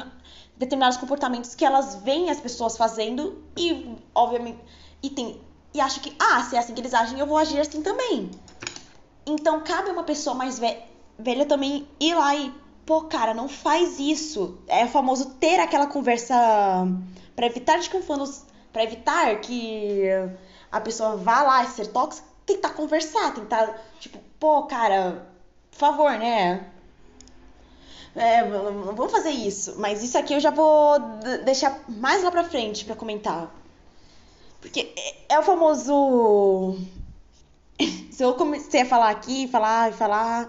[0.56, 4.58] determinados comportamentos que elas veem as pessoas fazendo e obviamente
[5.02, 5.40] e tem
[5.72, 8.30] e acho que ah, se é assim que eles agem, eu vou agir assim também.
[9.24, 10.76] Então cabe uma pessoa mais ve
[11.18, 12.52] velha também ir lá e
[12.84, 14.58] pô, cara, não faz isso.
[14.66, 16.34] É o famoso ter aquela conversa
[17.36, 20.02] para evitar de confundos, para evitar que
[20.72, 25.26] a pessoa vá lá e ser tóxica, tentar conversar, tentar, tipo, pô, cara,
[25.70, 26.66] por favor, né?
[28.16, 29.74] É, vamos fazer isso.
[29.78, 30.98] Mas isso aqui eu já vou
[31.44, 33.54] deixar mais lá pra frente pra comentar.
[34.60, 36.78] Porque é, é o famoso.
[38.10, 40.48] Se eu comecei a falar aqui, falar e falar.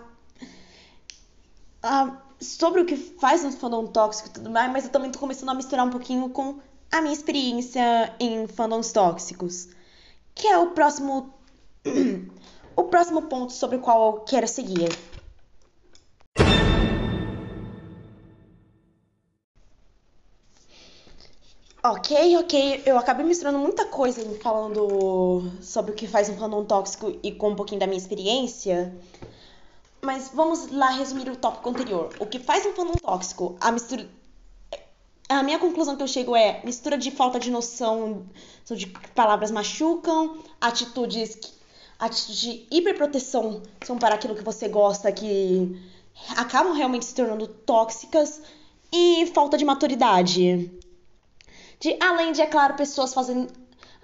[1.84, 5.20] Ah, sobre o que faz um fandom tóxico e tudo mais, mas eu também tô
[5.20, 6.60] começando a misturar um pouquinho com
[6.92, 9.70] a minha experiência em fandoms tóxicos.
[10.36, 11.34] Que é o próximo
[12.76, 14.90] o próximo ponto sobre o qual eu quero seguir.
[21.84, 22.84] Ok, ok.
[22.86, 27.50] Eu acabei misturando muita coisa falando sobre o que faz um fandom tóxico e com
[27.50, 28.94] um pouquinho da minha experiência.
[30.00, 32.14] Mas vamos lá resumir o tópico anterior.
[32.20, 33.56] O que faz um fandom tóxico?
[33.60, 34.08] A mistura.
[35.28, 38.28] A minha conclusão que eu chego é mistura de falta de noção,
[38.70, 41.36] de palavras machucam, atitudes
[42.02, 45.80] atitudes de hiperproteção são para aquilo que você gosta, que
[46.36, 48.42] acabam realmente se tornando tóxicas,
[48.92, 50.70] e falta de maturidade.
[51.80, 53.48] De, além de, é claro, pessoas fazendo.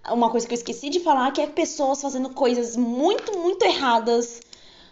[0.09, 4.39] Uma coisa que eu esqueci de falar, que é pessoas fazendo coisas muito, muito erradas,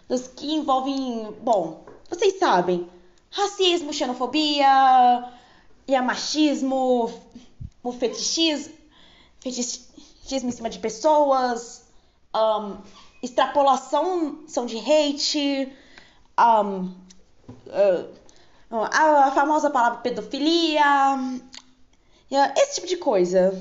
[0.06, 2.86] das que envolvem, bom, vocês sabem,
[3.30, 5.32] racismo, xenofobia,
[5.88, 7.10] e machismo,
[7.82, 8.74] o fetichismo,
[9.40, 11.85] fetichismo em cima de pessoas,
[12.36, 12.78] um,
[13.22, 15.72] extrapolação são de hate,
[16.38, 16.92] um,
[17.66, 18.08] uh,
[18.70, 20.84] a, a, famosa palavra pedofilia,
[21.16, 23.52] uh, esse tipo de coisa.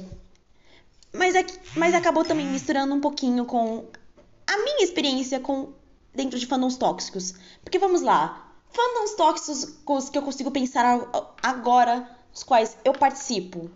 [1.14, 1.46] Mas, é,
[1.78, 3.86] mas acabou também misturando um pouquinho com
[4.46, 5.74] a minha experiência com
[6.14, 7.34] dentro de fandoms tóxicos.
[7.64, 11.08] Porque vamos lá, fandoms tóxicos que eu consigo pensar
[11.42, 13.72] agora, os quais eu participo.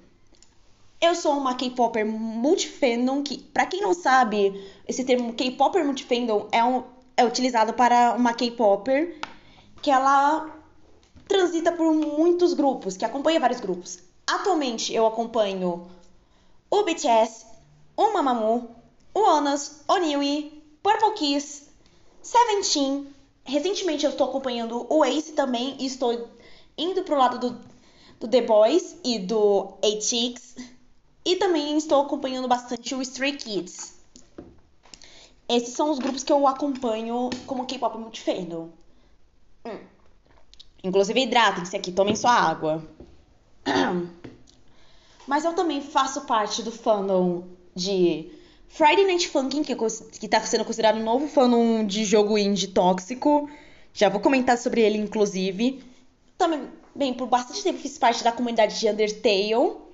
[1.02, 6.62] Eu sou uma K-popper multifandom, que, pra quem não sabe, esse termo K-popper multifandom é,
[6.62, 6.84] um,
[7.16, 9.18] é utilizado para uma K-popper
[9.82, 10.54] que ela
[11.26, 14.00] transita por muitos grupos, que acompanha vários grupos.
[14.28, 15.88] Atualmente eu acompanho
[16.70, 17.46] o BTS,
[17.96, 18.70] o Mamamoo,
[19.14, 21.70] o Onas, o Niwi, Purple Kiss,
[22.22, 23.08] Seventeen.
[23.46, 26.30] Recentemente eu estou acompanhando o Ace também e estou
[26.78, 27.60] indo pro lado do,
[28.20, 30.56] do The Boys e do ATX.
[31.30, 33.94] E também estou acompanhando bastante o Stray Kids.
[35.48, 38.70] Esses são os grupos que eu acompanho como K-pop multifandom.
[39.64, 39.78] Hum.
[40.84, 42.84] Inclusive, hidratem-se aqui, tomem sua água.
[45.28, 47.44] Mas eu também faço parte do fandom
[47.76, 48.32] de
[48.68, 49.76] Friday Night Funkin', que,
[50.20, 53.48] que tá sendo considerado um novo fandom de jogo indie tóxico.
[53.94, 55.84] Já vou comentar sobre ele, inclusive.
[56.40, 59.89] Também, bem, por bastante tempo fiz parte da comunidade de Undertale,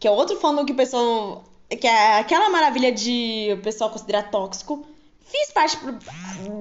[0.00, 1.44] que é outro fandom que o pessoal.
[1.68, 4.86] que é aquela maravilha de o pessoal considerar tóxico.
[5.26, 5.92] Fiz parte por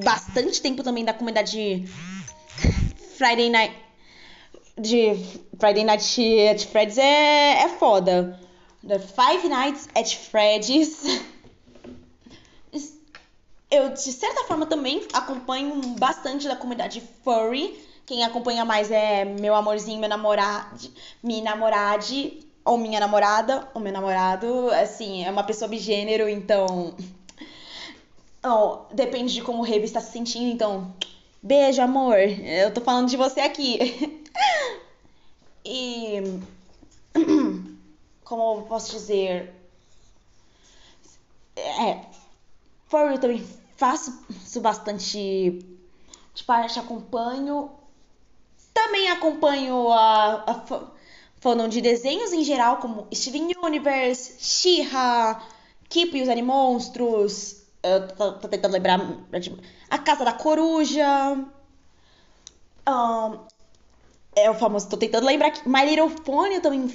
[0.04, 1.86] bastante tempo também da comunidade
[3.18, 3.76] Friday Night.
[4.78, 5.16] De
[5.58, 8.40] Friday Night at Freddy's é, é foda.
[8.86, 11.02] The Five Nights at Freddy's.
[13.72, 17.78] Eu, de certa forma, também acompanho bastante da comunidade furry.
[18.06, 23.92] Quem acompanha mais é meu amorzinho, meu namorado, minha namorade, ou minha namorada, ou meu
[23.92, 24.70] namorado.
[24.72, 26.94] Assim, é uma pessoa bigênero, então.
[28.46, 30.94] Oh, depende de como o Rebe está se sentindo, então.
[31.42, 32.20] Beijo, amor.
[32.20, 34.24] Eu tô falando de você aqui.
[35.66, 36.22] e.
[38.24, 39.52] Como eu posso dizer?
[41.58, 42.06] É.
[42.86, 44.24] Furry eu também faço
[44.62, 45.66] bastante.
[46.36, 47.72] De parte, acompanho.
[48.72, 50.99] Também acompanho a, a
[51.40, 55.42] fandom de desenhos em geral, como Steven Universe, She-Ra,
[55.90, 57.64] Keep e os Animonstros.
[57.82, 59.00] Eu tô, tentando lembrar.
[59.90, 61.38] A Casa da Coruja.
[62.88, 63.40] Um,
[64.36, 64.90] é o famoso.
[64.90, 66.94] Tô tentando lembrar que My Little Pony eu também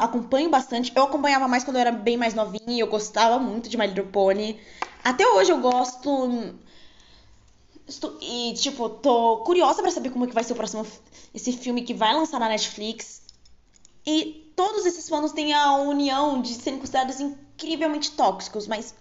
[0.00, 0.92] acompanho bastante.
[0.94, 3.86] Eu acompanhava mais quando eu era bem mais novinha e eu gostava muito de My
[3.86, 4.58] Little Pony.
[5.04, 6.54] Até hoje eu gosto.
[8.20, 10.86] E, tipo, tô curiosa para saber como é que vai ser o próximo.
[11.34, 13.27] Esse filme que vai lançar na Netflix.
[14.10, 18.94] E todos esses fãs têm a união de serem considerados incrivelmente tóxicos, mas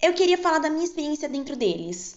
[0.00, 2.16] eu queria falar da minha experiência dentro deles.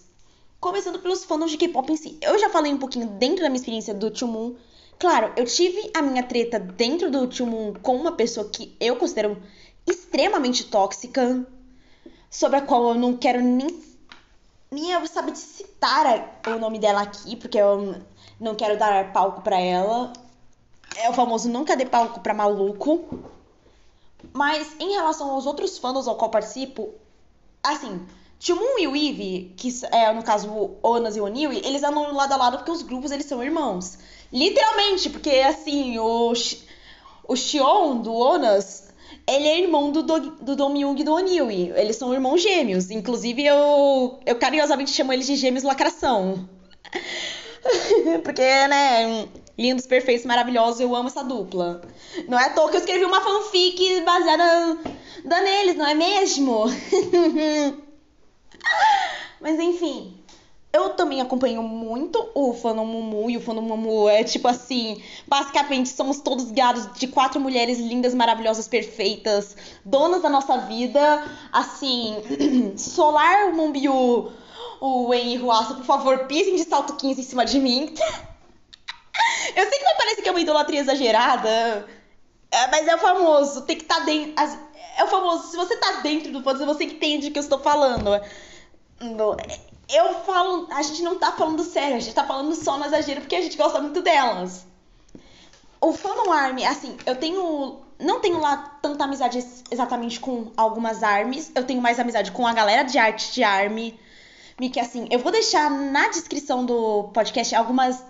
[0.59, 2.15] Começando pelos fãs de K-pop em si.
[2.21, 4.55] Eu já falei um pouquinho dentro da minha experiência do Chumun.
[4.99, 9.41] Claro, eu tive a minha treta dentro do Chumun com uma pessoa que eu considero
[9.87, 11.43] extremamente tóxica,
[12.29, 13.83] sobre a qual eu não quero nem,
[14.69, 17.95] nem saber citar o nome dela aqui, porque eu
[18.39, 20.13] não quero dar palco para ela.
[20.95, 23.19] É o famoso nunca dê palco pra maluco.
[24.33, 26.93] Mas em relação aos outros fãs ao qual participo,
[27.63, 28.05] Assim,
[28.39, 32.13] Timon e o Eve, que é no caso o Onas e o Oniwi, eles andam
[32.13, 33.97] lado a lado porque os grupos eles são irmãos.
[34.31, 36.33] Literalmente, porque assim, o,
[37.27, 38.93] o Xion do Onas,
[39.27, 41.73] ele é irmão do, do, do Dom Myung e do Oniwi.
[41.75, 42.89] Eles são irmãos gêmeos.
[42.89, 46.47] Inclusive, eu, eu carinhosamente chamo eles de gêmeos lacração.
[48.23, 49.27] porque, né,
[49.59, 51.81] lindos, perfeitos, maravilhosos, eu amo essa dupla.
[52.29, 54.77] Não é à toa que eu escrevi uma fanfic baseada
[55.25, 56.63] da neles, não é mesmo?
[59.41, 60.17] Mas enfim,
[60.71, 65.89] eu também acompanho muito o fandom Mumu e o fandom Mumu é tipo assim, basicamente
[65.89, 72.15] somos todos gados de quatro mulheres lindas, maravilhosas, perfeitas, donas da nossa vida, assim,
[72.77, 74.31] Solar, Mumbiu,
[74.79, 77.93] o Wayne e Ruassa, por favor, pisem de salto 15 em cima de mim.
[79.55, 81.87] Eu sei que vai parecer que é uma idolatria exagerada,
[82.51, 84.33] é, mas é o famoso, tem que estar tá dentro.
[84.97, 87.59] É o famoso, se você tá dentro do fandom, você entende o que eu estou
[87.59, 88.09] falando.
[89.89, 93.21] Eu falo, a gente não tá falando sério, a gente tá falando só no exagero
[93.21, 94.65] porque a gente gosta muito delas.
[95.81, 97.79] O Fandom Army, assim, eu tenho.
[97.97, 101.51] Não tenho lá tanta amizade exatamente com algumas armies.
[101.53, 103.99] Eu tenho mais amizade com a galera de arte de Army.
[104.73, 108.03] Que assim, eu vou deixar na descrição do podcast algumas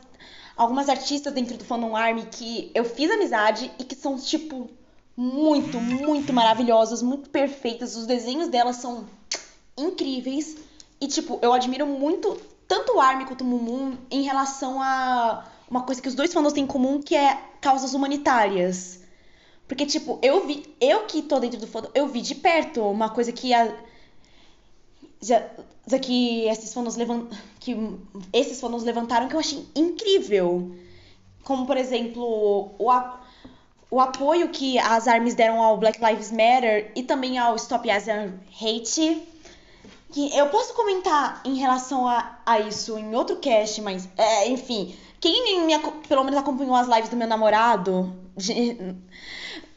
[0.60, 4.69] algumas artistas dentro do Fandom Army que eu fiz amizade e que são, tipo,
[5.15, 7.95] muito, muito maravilhosas, muito perfeitas.
[7.95, 9.08] Os desenhos delas são
[9.78, 10.58] incríveis.
[11.00, 15.84] E, tipo, eu admiro muito tanto o Army quanto o Mumu em relação a uma
[15.84, 19.00] coisa que os dois fandoms têm em comum, que é causas humanitárias.
[19.65, 23.08] Porque, tipo, eu vi, eu que tô dentro do fandom, eu vi de perto uma
[23.08, 23.74] coisa que a,
[26.01, 27.29] que esses fandoms levant,
[27.60, 27.75] que
[28.32, 30.75] esses fandoms levantaram que eu achei incrível.
[31.43, 32.23] Como, por exemplo,
[32.77, 32.91] o,
[33.91, 38.34] o apoio que as armas deram ao Black Lives Matter e também ao Stop Asian
[38.62, 39.23] Hate.
[40.12, 44.95] Que eu posso comentar em relação a, a isso em outro cast, mas, é, enfim,
[45.19, 45.77] quem me,
[46.08, 48.95] pelo menos acompanhou as lives do meu namorado, de,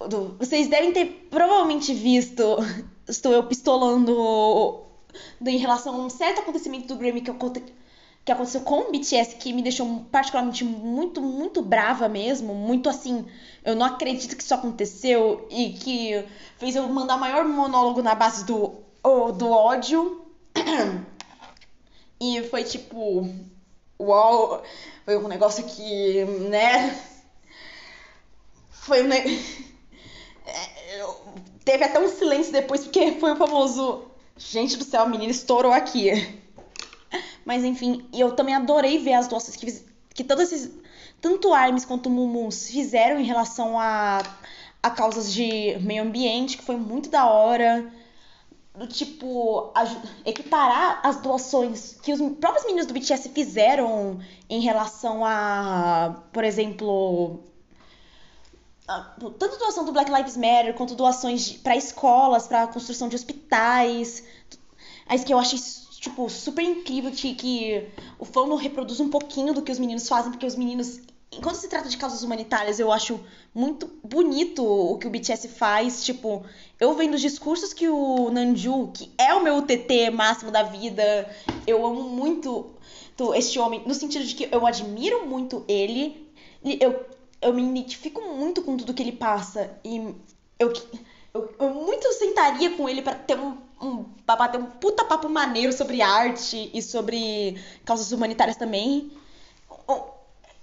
[0.09, 2.43] do, vocês devem ter provavelmente visto,
[3.07, 4.92] estou eu pistolando
[5.45, 7.33] em relação a um certo acontecimento do Grammy que,
[8.25, 12.55] que aconteceu com o BTS que me deixou particularmente muito, muito brava mesmo.
[12.55, 13.27] Muito assim,
[13.65, 16.25] eu não acredito que isso aconteceu e que
[16.59, 18.75] fez eu mandar o maior monólogo na base do,
[19.37, 20.25] do ódio.
[22.25, 23.29] E foi tipo.
[24.01, 24.63] Uau!
[25.05, 26.97] Foi um negócio que, né?
[28.71, 29.73] Foi um negócio.
[30.47, 31.07] É,
[31.65, 34.05] teve até um silêncio depois, porque foi o famoso.
[34.37, 36.11] Gente do céu, a menina estourou aqui.
[37.45, 40.71] Mas enfim, eu também adorei ver as doações que, que todos esses.
[41.21, 44.23] Tanto Armes quanto Mumuns fizeram em relação a,
[44.83, 47.89] a causas de meio ambiente, que foi muito da hora
[48.75, 49.73] do tipo
[50.25, 54.19] equiparar as doações que os próprios meninos do BTS fizeram
[54.49, 57.41] em relação a, por exemplo,
[59.39, 64.23] tanto doação do Black Lives Matter quanto doações para escolas, para construção de hospitais.
[65.13, 65.59] Isso que eu achei
[66.01, 70.31] tipo super incrível que, que o fandom reproduz um pouquinho do que os meninos fazem,
[70.31, 71.01] porque os meninos
[71.41, 73.19] quando se trata de causas humanitárias, eu acho
[73.55, 76.05] muito bonito o que o BTS faz.
[76.05, 76.45] Tipo,
[76.79, 81.31] eu vendo os discursos que o Nanju, que é o meu TT máximo da vida,
[81.67, 82.75] eu amo muito
[83.37, 86.29] este homem, no sentido de que eu admiro muito ele.
[86.65, 87.07] Eu,
[87.43, 89.71] eu me identifico muito com tudo que ele passa.
[89.85, 90.15] E
[90.59, 90.73] eu,
[91.35, 95.73] eu, eu muito sentaria com ele para ter um, um bater um puta papo maneiro
[95.73, 99.11] sobre arte e sobre causas humanitárias também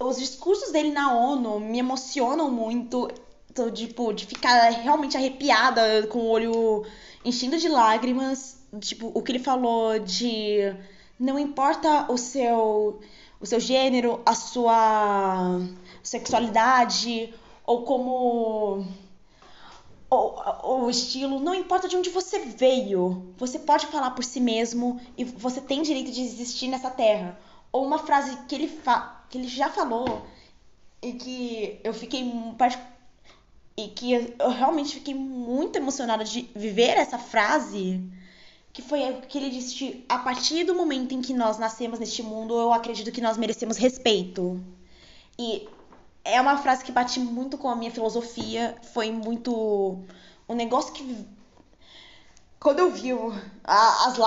[0.00, 3.08] os discursos dele na ONU me emocionam muito.
[3.54, 6.86] Tô, tipo, de ficar realmente arrepiada, com o olho
[7.24, 8.58] enchendo de lágrimas.
[8.80, 10.74] Tipo, o que ele falou de
[11.18, 13.00] não importa o seu
[13.40, 15.60] o seu gênero, a sua
[16.02, 17.34] sexualidade
[17.64, 18.84] ou como
[20.10, 25.24] o estilo, não importa de onde você veio, você pode falar por si mesmo e
[25.24, 27.38] você tem direito de existir nessa terra.
[27.72, 30.26] Ou uma frase que ele fa que ele já falou
[31.00, 32.28] e que eu fiquei
[33.76, 38.02] e que eu realmente fiquei muito emocionada de viver essa frase,
[38.72, 42.22] que foi o que ele disse: a partir do momento em que nós nascemos neste
[42.22, 44.60] mundo, eu acredito que nós merecemos respeito.
[45.38, 45.68] E
[46.24, 49.98] é uma frase que bate muito com a minha filosofia, foi muito
[50.48, 51.26] um negócio que
[52.58, 53.32] quando eu vi o,
[53.64, 54.18] as,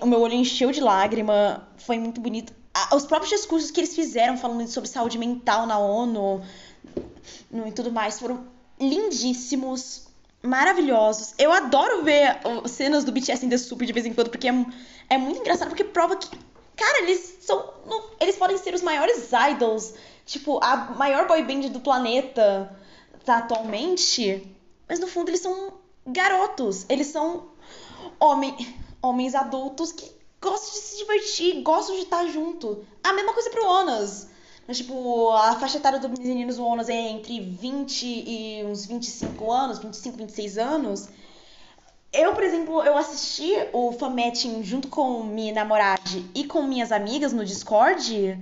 [0.00, 2.52] o meu olho encheu de lágrima, foi muito bonito
[2.92, 6.42] os próprios discursos que eles fizeram falando sobre saúde mental na ONU
[7.66, 8.46] e tudo mais foram
[8.78, 10.08] lindíssimos,
[10.42, 11.34] maravilhosos.
[11.38, 14.66] Eu adoro ver cenas do BTS em The Super de vez em quando, porque é,
[15.10, 16.28] é muito engraçado, porque prova que,
[16.76, 17.74] cara, eles são.
[18.20, 19.94] Eles podem ser os maiores idols,
[20.30, 22.70] tipo, a maior boy band do planeta
[23.24, 24.46] tá, atualmente,
[24.88, 25.74] mas no fundo eles são
[26.06, 27.48] garotos, eles são
[28.18, 28.56] homem,
[29.02, 32.84] homens adultos que gosto de se divertir, gosto de estar junto.
[33.02, 34.28] A mesma coisa pro Onas.
[34.66, 39.50] Mas, tipo, a faixa etária dos meninos do Onas é entre 20 e uns 25
[39.50, 41.08] anos, 25, 26 anos.
[42.12, 46.00] Eu, por exemplo, eu assisti o fanmatching junto com minha namorada
[46.34, 48.38] e com minhas amigas no Discord.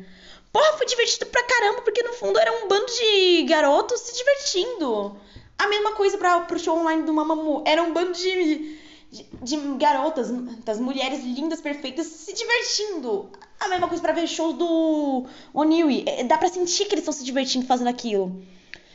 [0.52, 5.16] Porra, foi divertido pra caramba, porque no fundo era um bando de garotos se divertindo.
[5.58, 7.62] A mesma coisa pra, pro show online do Mamamoo.
[7.66, 8.78] Era um bando de
[9.10, 10.30] de, de, garotas,
[10.64, 13.30] das mulheres lindas, perfeitas, se divertindo.
[13.58, 16.04] A mesma coisa para ver shows do Oniwi.
[16.06, 18.42] É, dá pra sentir que eles estão se divertindo fazendo aquilo.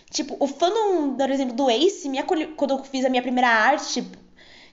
[0.10, 4.08] Tipo, o fandom, por exemplo, do Ace, me quando eu fiz a minha primeira arte,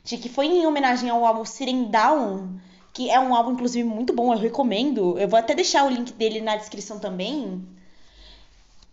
[0.05, 2.61] de, que foi em homenagem ao álbum Sitting Down,
[2.93, 5.19] que é um álbum, inclusive, muito bom, eu recomendo.
[5.19, 7.67] Eu vou até deixar o link dele na descrição também.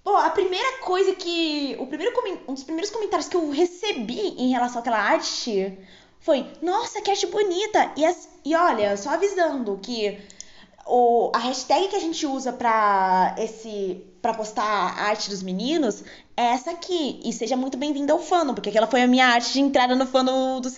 [0.03, 1.75] Pô, a primeira coisa que.
[1.79, 2.13] O primeiro,
[2.47, 5.77] um dos primeiros comentários que eu recebi em relação àquela arte
[6.19, 7.91] foi: Nossa, que arte bonita!
[7.97, 10.17] E, as, e olha, só avisando que
[10.85, 16.03] o, a hashtag que a gente usa pra esse para postar a arte dos meninos
[16.35, 17.21] é essa aqui.
[17.23, 20.05] E seja muito bem-vinda ao fandom, porque aquela foi a minha arte de entrada no
[20.05, 20.69] fandom do,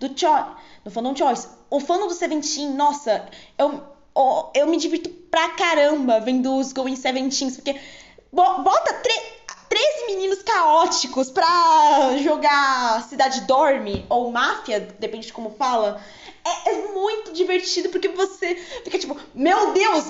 [0.00, 0.42] do Choi,
[0.82, 1.46] no fandom Choice.
[1.68, 3.82] O fandom do Seventeen, nossa, eu,
[4.16, 7.78] eu, eu me divirto pra caramba vendo os Going Seventeens, porque
[8.32, 9.34] bota três
[9.68, 16.00] 13 meninos caóticos pra jogar Cidade Dorme ou Máfia, depende de como fala.
[16.44, 20.04] É, é, muito divertido porque você fica tipo, meu Deus,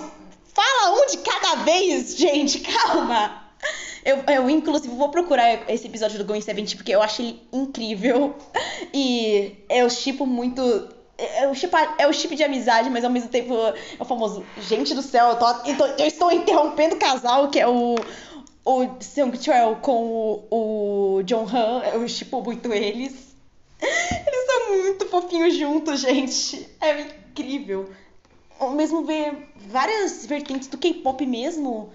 [0.54, 3.44] fala um de cada vez, gente, calma.
[4.04, 8.34] Eu, eu, inclusive, vou procurar esse episódio do Going Seventeen porque eu acho ele incrível.
[8.92, 10.62] E eu chipo muito.
[11.16, 14.44] É o, chip, é o chip de amizade, mas ao mesmo tempo é o famoso.
[14.58, 17.94] Gente do céu, eu, tô, tô, eu estou interrompendo o casal, que é o,
[18.64, 23.34] o Seung Chul com o, o John Han, eu tipo muito eles.
[23.80, 26.68] Eles são muito fofinhos juntos, gente.
[26.80, 27.90] É incrível.
[28.58, 31.90] Ou mesmo ver várias vertentes do K-pop mesmo,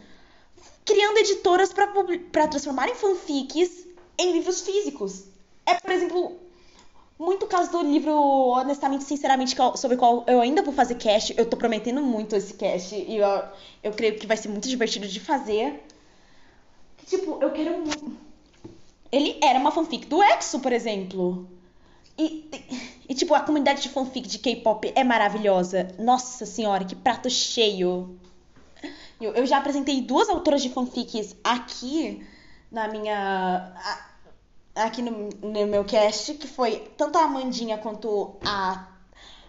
[0.85, 3.87] criando editoras para transformarem fanfics
[4.17, 5.23] em livros físicos.
[5.65, 6.37] É, por exemplo,
[7.17, 11.33] muito caso do livro, honestamente, sinceramente, sobre o qual eu ainda vou fazer cast.
[11.37, 13.43] Eu tô prometendo muito esse cast e eu,
[13.83, 15.83] eu creio que vai ser muito divertido de fazer.
[17.05, 18.17] Tipo, eu quero muito.
[19.11, 21.47] Ele era uma fanfic do Exo, por exemplo.
[22.19, 22.51] E,
[23.07, 25.87] e, tipo, a comunidade de fanfic de K-pop é maravilhosa.
[25.97, 28.19] Nossa senhora, que prato cheio.
[29.21, 32.21] Eu, eu já apresentei duas autoras de fanfics aqui
[32.69, 33.73] na minha.
[34.75, 38.89] Aqui no, no meu cast, que foi tanto a Amandinha quanto a,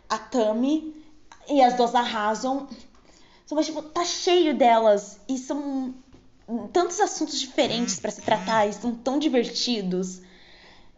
[0.08, 0.94] a Tami.
[1.48, 2.68] E as duas arrasam.
[3.50, 5.18] Mas, tipo, tá cheio delas.
[5.28, 5.92] E são
[6.72, 10.20] tantos assuntos diferentes para se tratar e são tão divertidos.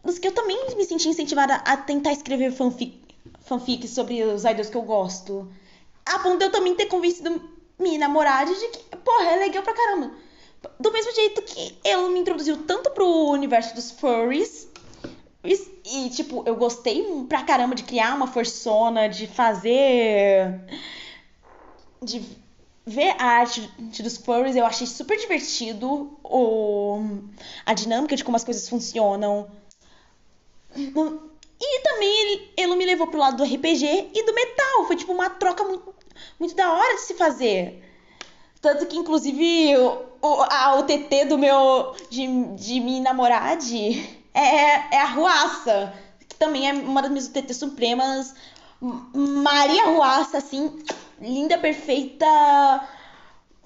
[0.03, 2.99] Nos que eu também me senti incentivada a tentar escrever fanfic,
[3.41, 5.49] fanfic sobre os idols que eu gosto.
[6.05, 7.41] A ponto de eu também ter convencido
[7.79, 10.11] minha namorada de que, porra, é legal pra caramba.
[10.79, 14.67] Do mesmo jeito que ele me introduziu tanto pro universo dos furries.
[15.43, 15.53] E,
[15.85, 20.61] e, tipo, eu gostei pra caramba de criar uma forçona, de fazer.
[22.01, 22.21] De
[22.85, 23.61] ver a arte
[24.01, 26.17] dos furries, eu achei super divertido.
[26.23, 27.01] O,
[27.65, 29.49] a dinâmica de como as coisas funcionam.
[30.75, 34.85] E também ele, ele me levou pro lado do RPG e do metal.
[34.85, 35.93] Foi tipo uma troca muito,
[36.39, 37.81] muito da hora de se fazer.
[38.61, 41.95] Tanto que, inclusive, o, o, a, o TT do meu.
[42.09, 45.93] de, de minha namorade é, é a Ruaça.
[46.27, 48.33] Que também é uma das minhas TT supremas.
[49.13, 50.83] Maria Ruaça, assim,
[51.21, 52.25] linda, perfeita,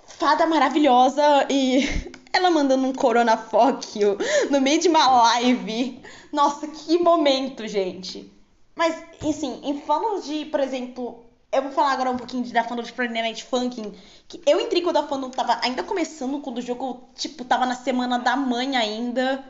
[0.05, 4.17] fada maravilhosa e ela mandando um coronafóquio
[4.49, 6.01] no meio de uma live.
[6.32, 8.32] Nossa, que momento, gente.
[8.75, 8.95] Mas,
[9.28, 12.91] assim, em fãs de, por exemplo, eu vou falar agora um pouquinho da fandom de
[12.91, 13.93] Friday Night Funkin',
[14.28, 17.75] que eu entrei quando a fandom tava ainda começando, quando o jogo, tipo, tava na
[17.75, 19.43] semana da mãe ainda.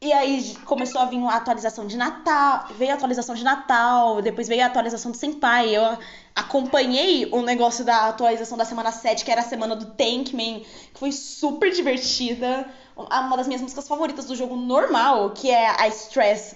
[0.00, 4.46] E aí começou a vir uma atualização de Natal, veio a atualização de Natal, depois
[4.46, 5.76] veio a atualização do Senpai.
[5.76, 5.98] Eu
[6.36, 11.00] acompanhei o negócio da atualização da semana 7, que era a semana do Tankman, que
[11.00, 12.72] foi super divertida.
[12.96, 16.54] Uma das minhas músicas favoritas do jogo normal, que é a Stress,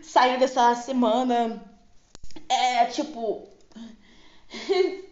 [0.00, 1.60] saiu dessa semana.
[2.48, 3.48] É tipo.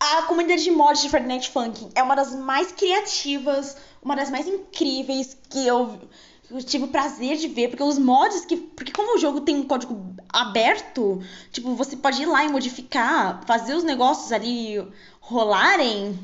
[0.00, 4.48] a comunidade de mods de Night Funkin' é uma das mais criativas, uma das mais
[4.48, 6.00] incríveis que eu
[6.50, 8.56] eu tive o prazer de ver, porque os mods que.
[8.56, 11.22] Porque como o jogo tem um código aberto,
[11.52, 14.84] tipo, você pode ir lá e modificar, fazer os negócios ali
[15.20, 16.18] rolarem.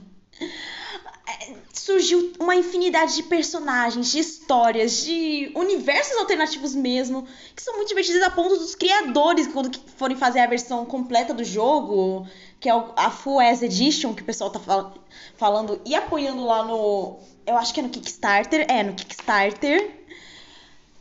[1.28, 7.88] É, surgiu uma infinidade de personagens, de histórias, de universos alternativos mesmo, que são muito
[7.88, 12.26] divertidos a ponto dos criadores, quando forem fazer a versão completa do jogo,
[12.60, 14.94] que é a Full As Edition, que o pessoal tá fal
[15.36, 17.18] falando e apoiando lá no.
[17.46, 18.66] Eu acho que é no Kickstarter.
[18.68, 19.95] É, no Kickstarter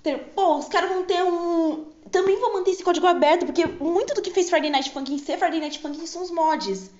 [0.05, 1.87] ter, pô, os caras vão ter um.
[2.11, 5.39] Também vão manter esse código aberto, porque muito do que fez Friday Night Funkin' ser
[5.39, 6.91] Friday Night Funkin' são os mods.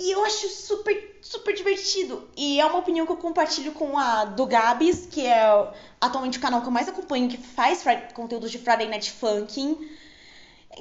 [0.00, 2.28] E eu acho super, super divertido.
[2.36, 6.40] E é uma opinião que eu compartilho com a do Gabs, que é atualmente o
[6.40, 9.78] canal que eu mais acompanho, que faz conteúdos de Friday Night Funkin'.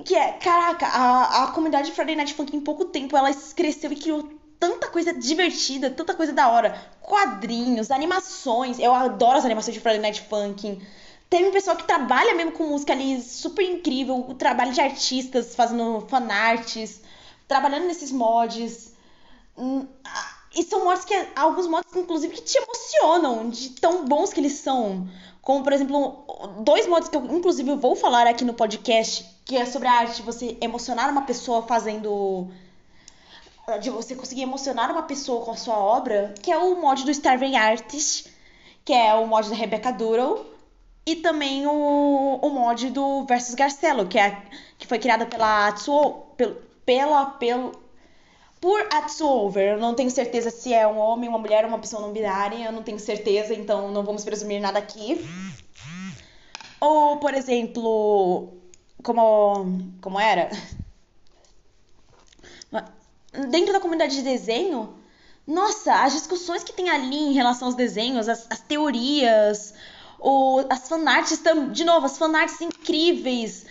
[0.04, 3.92] Que é, caraca, a, a comunidade de Friday Night Funkin' em pouco tempo ela cresceu
[3.92, 4.28] e criou
[4.60, 6.76] tanta coisa divertida, tanta coisa da hora.
[7.02, 8.80] Quadrinhos, animações.
[8.80, 10.82] Eu adoro as animações de Friday Night Funkin'.
[11.30, 14.16] Tem um pessoal que trabalha mesmo com música ali, super incrível.
[14.28, 17.02] O trabalho de artistas fazendo fanarts,
[17.48, 18.94] trabalhando nesses mods.
[19.56, 19.86] Hum,
[20.56, 24.54] e são mods que, alguns mods, inclusive, que te emocionam de tão bons que eles
[24.54, 25.08] são.
[25.40, 26.26] Como, por exemplo,
[26.62, 30.18] dois mods que eu, inclusive, vou falar aqui no podcast, que é sobre a arte
[30.18, 32.48] de você emocionar uma pessoa fazendo.
[33.82, 37.12] De você conseguir emocionar uma pessoa com a sua obra, que é o mod do
[37.12, 38.34] Starving Artist,
[38.84, 40.58] que é o mod da Rebecca Doodle
[41.06, 44.42] e também o, o mod do Versus Garcelo, que, é,
[44.78, 46.28] que foi criada pela Atsuo,
[46.86, 47.72] pela, pelo,
[48.62, 49.74] por Atsuover.
[49.74, 52.72] Eu não tenho certeza se é um homem, uma mulher, uma pessoa não binária, eu
[52.72, 55.26] não tenho certeza, então não vamos presumir nada aqui.
[56.80, 58.54] Ou, por exemplo,
[59.04, 60.50] como, como era?
[63.50, 64.96] Dentro da comunidade de desenho,
[65.46, 69.74] nossa, as discussões que tem ali em relação aos desenhos, as, as teorias,
[70.20, 71.42] o, as fanarts,
[71.72, 73.66] de novo, as fanarts incríveis,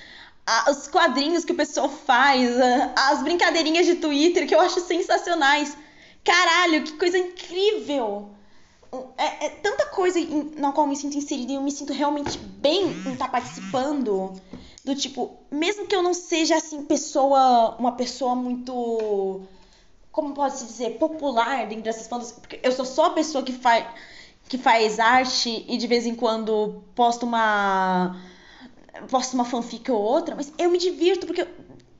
[0.46, 4.80] a, os quadrinhos que o pessoal faz, a, as brincadeirinhas de Twitter que eu acho
[4.80, 5.76] sensacionais.
[6.24, 8.30] Caralho, que coisa incrível!
[9.18, 10.18] É, é tanta coisa
[10.56, 13.28] na qual eu me sinto inserida e eu me sinto realmente bem em estar tá
[13.28, 14.32] participando.
[14.82, 17.76] Do tipo, mesmo que eu não seja assim, pessoa.
[17.78, 19.42] Uma pessoa muito.
[20.10, 20.98] Como pode se dizer?
[20.98, 22.32] Popular dentro dessas fandoms.
[22.32, 23.84] Porque eu sou só a pessoa que faz
[24.48, 28.16] que faz arte e de vez em quando posta uma
[29.10, 31.46] posta uma fanfic ou outra, mas eu me divirto porque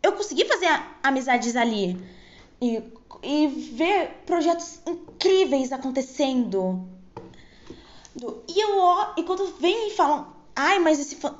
[0.03, 0.69] eu, consegui fazer
[1.03, 1.97] amizades ali
[2.61, 2.83] e,
[3.23, 6.89] e ver projetos incríveis acontecendo.
[8.49, 8.69] E eu
[9.17, 10.27] e quando vem e falam,
[10.57, 11.37] ai, mas esse fan...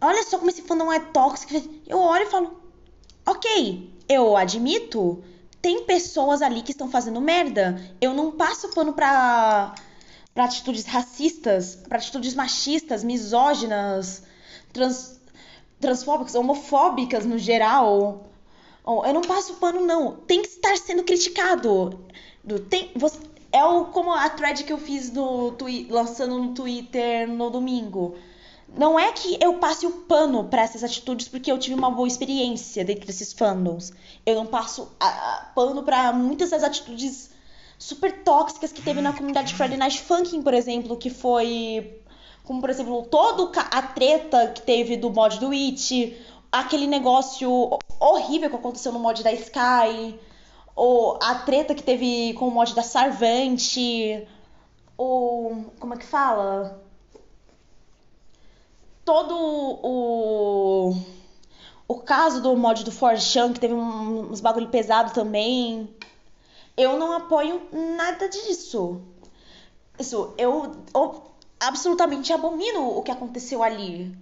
[0.00, 1.52] olha só como esse fandom é tóxico.
[1.86, 2.60] Eu olho e falo,
[3.26, 5.22] ok, eu admito,
[5.60, 7.80] tem pessoas ali que estão fazendo merda.
[8.00, 9.74] Eu não passo pano pra,
[10.34, 14.22] pra atitudes racistas, pra atitudes machistas, misóginas,
[14.72, 15.20] trans,
[15.80, 18.26] transfóbicas, homofóbicas no geral.
[18.86, 20.16] Eu não passo pano, não.
[20.16, 22.04] Tem que estar sendo criticado.
[22.68, 23.18] Tem, você,
[23.52, 25.54] é o, como a thread que eu fiz no,
[25.90, 28.16] lançando no Twitter no domingo.
[28.74, 32.08] Não é que eu passe o pano para essas atitudes porque eu tive uma boa
[32.08, 33.92] experiência dentro desses fandoms.
[34.24, 37.30] Eu não passo a, a, pano para muitas das atitudes
[37.82, 42.00] super tóxicas que teve na comunidade Friday Night Funkin', por exemplo, que foi
[42.44, 46.16] como por exemplo todo a treta que teve do mod do It,
[46.50, 50.18] aquele negócio horrível que aconteceu no mod da Sky,
[50.74, 54.26] ou a treta que teve com o mod da Sarvante,
[54.96, 56.82] ou como é que fala?
[59.04, 59.34] todo
[59.82, 60.96] o,
[61.88, 65.88] o caso do mod do Forchan, que teve uns bagulho pesado também.
[66.76, 67.62] Eu não apoio
[67.96, 69.02] nada disso.
[69.98, 71.22] Isso, eu, eu
[71.60, 74.14] absolutamente abomino o que aconteceu ali.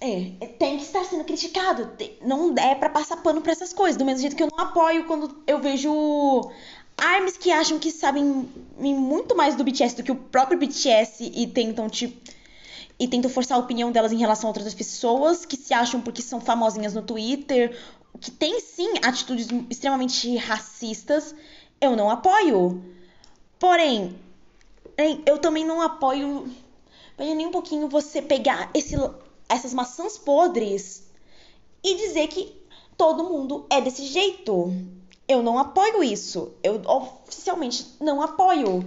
[0.00, 1.90] É, tem que estar sendo criticado.
[2.22, 3.96] Não é para passar pano pra essas coisas.
[3.96, 6.50] Do mesmo jeito que eu não apoio quando eu vejo
[6.96, 8.48] armes que acham que sabem
[8.78, 12.28] muito mais do BTS do que o próprio BTS e tentam, tipo
[12.98, 16.20] e tentam forçar a opinião delas em relação a outras pessoas que se acham porque
[16.20, 17.78] são famosinhas no Twitter,
[18.20, 21.34] que tem sim atitudes extremamente racistas,
[21.80, 22.82] eu não apoio.
[23.58, 24.18] Porém,
[25.26, 26.48] eu também não apoio
[27.16, 28.94] nem um pouquinho você pegar esse,
[29.48, 31.08] essas maçãs podres
[31.82, 32.54] e dizer que
[32.96, 34.72] todo mundo é desse jeito.
[35.26, 36.52] Eu não apoio isso.
[36.62, 38.84] Eu oficialmente não apoio.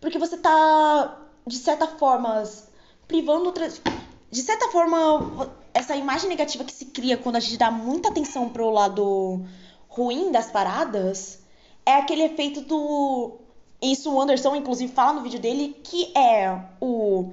[0.00, 2.42] Porque você tá, de certa forma,
[3.08, 3.52] privando.
[4.30, 5.50] De certa forma,
[5.80, 9.42] essa imagem negativa que se cria quando a gente dá muita atenção pro lado
[9.88, 11.40] ruim das paradas
[11.86, 13.38] é aquele efeito do.
[13.80, 17.32] Isso o Anderson, inclusive, fala no vídeo dele, que é o.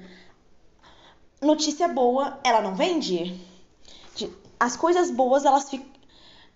[1.41, 3.39] Notícia boa, ela não vende.
[4.59, 5.85] As coisas boas, elas ficam.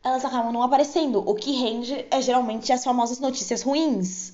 [0.03, 1.19] Elas acabam não aparecendo.
[1.29, 4.33] O que rende é geralmente as famosas notícias ruins.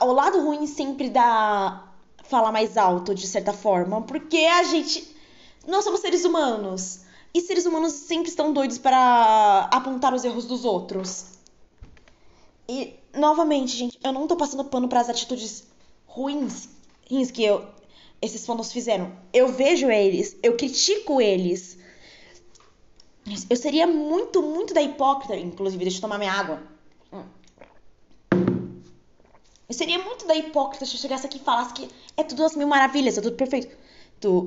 [0.00, 1.86] O lado ruim sempre dá
[2.24, 5.09] falar mais alto, de certa forma, porque a gente.
[5.66, 7.00] Nós somos seres humanos.
[7.32, 11.26] E seres humanos sempre estão doidos para apontar os erros dos outros.
[12.68, 15.64] E, novamente, gente, eu não tô passando pano para as atitudes
[16.06, 16.68] ruins,
[17.08, 17.66] ruins que eu,
[18.20, 19.12] esses fandoms fizeram.
[19.32, 21.78] Eu vejo eles, eu critico eles.
[23.48, 26.62] Eu seria muito, muito da hipócrita, inclusive, deixa eu tomar minha água.
[29.68, 32.56] Eu seria muito da hipócrita se eu chegasse aqui e falasse que é tudo as
[32.56, 33.76] mil maravilhas, é tudo perfeito.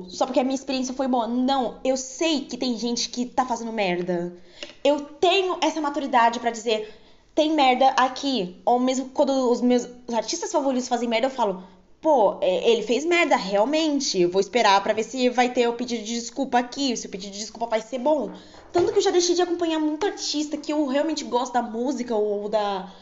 [0.08, 1.26] Só porque a minha experiência foi boa.
[1.26, 4.36] Não, eu sei que tem gente que tá fazendo merda.
[4.84, 6.94] Eu tenho essa maturidade para dizer,
[7.34, 8.60] tem merda aqui.
[8.64, 11.64] Ou mesmo quando os meus artistas favoritos fazem merda, eu falo,
[12.00, 14.20] pô, é, ele fez merda, realmente.
[14.20, 17.10] Eu vou esperar para ver se vai ter o pedido de desculpa aqui, se o
[17.10, 18.30] pedido de desculpa vai ser bom.
[18.72, 22.14] Tanto que eu já deixei de acompanhar muito artista que eu realmente gosto da música
[22.14, 22.92] ou da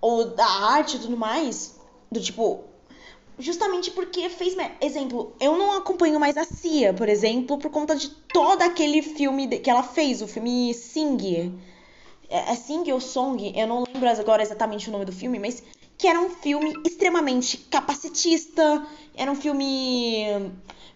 [0.00, 1.78] ou da arte e tudo mais,
[2.10, 2.64] do tipo,
[3.40, 4.56] justamente porque fez.
[4.80, 9.48] Exemplo, eu não acompanho mais a Cia, por exemplo, por conta de todo aquele filme
[9.58, 11.58] que ela fez, o filme Sing.
[12.28, 13.52] É, é Sing ou Song?
[13.56, 15.62] Eu não lembro agora exatamente o nome do filme, mas
[15.96, 20.24] que era um filme extremamente capacitista, era um filme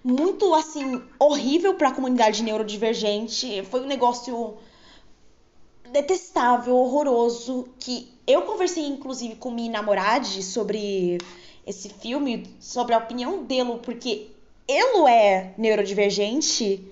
[0.03, 4.55] muito assim horrível para a comunidade neurodivergente, foi um negócio
[5.93, 11.19] detestável, horroroso, que eu conversei inclusive com minha namorada sobre
[11.67, 14.31] esse filme, sobre a opinião dele, porque
[14.67, 16.91] ele é neurodivergente.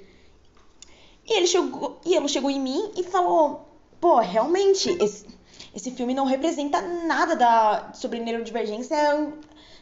[1.24, 3.68] E ele chegou, e ele chegou em mim e falou:
[4.00, 5.26] "Pô, realmente esse,
[5.74, 8.96] esse filme não representa nada da sobre neurodivergência,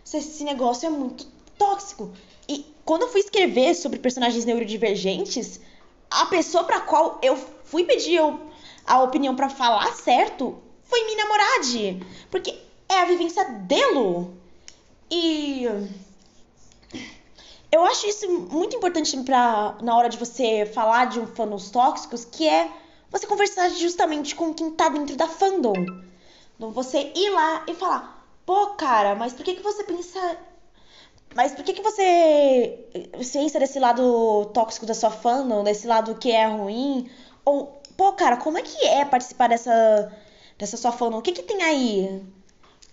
[0.04, 1.26] esse negócio é muito
[1.58, 2.12] tóxico".
[2.48, 5.60] E quando eu fui escrever sobre personagens neurodivergentes,
[6.10, 8.20] a pessoa para qual eu fui pedir
[8.86, 12.04] a opinião para falar certo foi minha namorade.
[12.30, 14.39] Porque é a vivência dele.
[15.10, 15.66] E
[17.72, 22.24] eu acho isso muito importante para na hora de você falar de um fandoms tóxicos,
[22.24, 22.70] que é
[23.10, 25.74] você conversar justamente com quem tá dentro da fandom.
[26.56, 30.38] Então você ir lá e falar: "Pô, cara, mas por que que você pensa
[31.34, 32.86] mas por que que você
[33.32, 37.08] pensa desse lado tóxico da sua fandom, desse lado que é ruim?
[37.44, 40.12] Ou, pô, cara, como é que é participar dessa
[40.58, 42.22] dessa sua fama, o que que tem aí?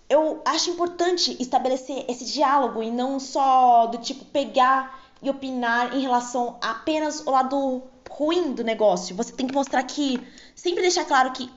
[0.09, 6.01] Eu acho importante estabelecer esse diálogo e não só do tipo pegar e opinar em
[6.01, 9.15] relação a apenas o lado ruim do negócio.
[9.15, 10.19] Você tem que mostrar que.
[10.55, 11.49] Sempre deixar claro que.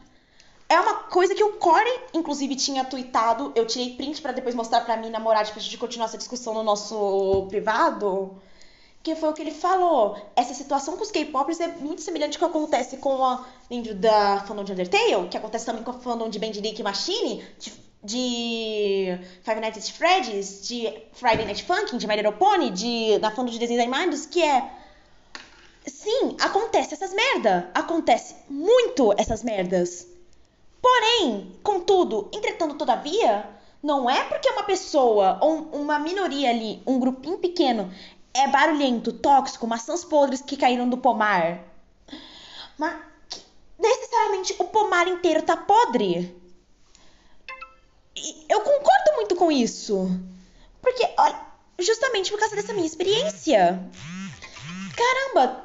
[0.69, 3.53] É uma coisa que o Corey, inclusive, tinha tweetado.
[3.57, 6.63] Eu tirei print para depois mostrar pra mim, namorada, pra gente continuar essa discussão no
[6.63, 8.37] nosso privado.
[9.03, 10.17] Que foi o que ele falou.
[10.37, 14.45] Essa situação com os K-popers é muito semelhante ao que acontece com a dentro da
[14.47, 17.73] fandom de Undertale, que acontece também com a fandom de Bandit Machine, de,
[18.03, 23.31] de Five Nights at Freddy's, de Friday Night Funkin', de My Little Pony, de, da
[23.31, 24.71] fandom de desenhos animados, que é...
[25.87, 27.71] Sim, acontece essas merda.
[27.75, 30.07] Acontece muito essas merdas.
[30.81, 33.47] Porém, contudo, entretanto, todavia,
[33.83, 37.93] não é porque uma pessoa ou uma minoria ali, um grupinho pequeno,
[38.33, 41.65] é barulhento, tóxico, maçãs podres que caíram do pomar.
[42.79, 42.97] Mas
[43.79, 46.40] necessariamente o pomar inteiro tá podre.
[48.49, 50.09] Eu concordo muito com isso.
[50.83, 51.41] Porque, olha,
[51.79, 53.81] justamente por causa dessa minha experiência.
[54.97, 55.65] Caramba!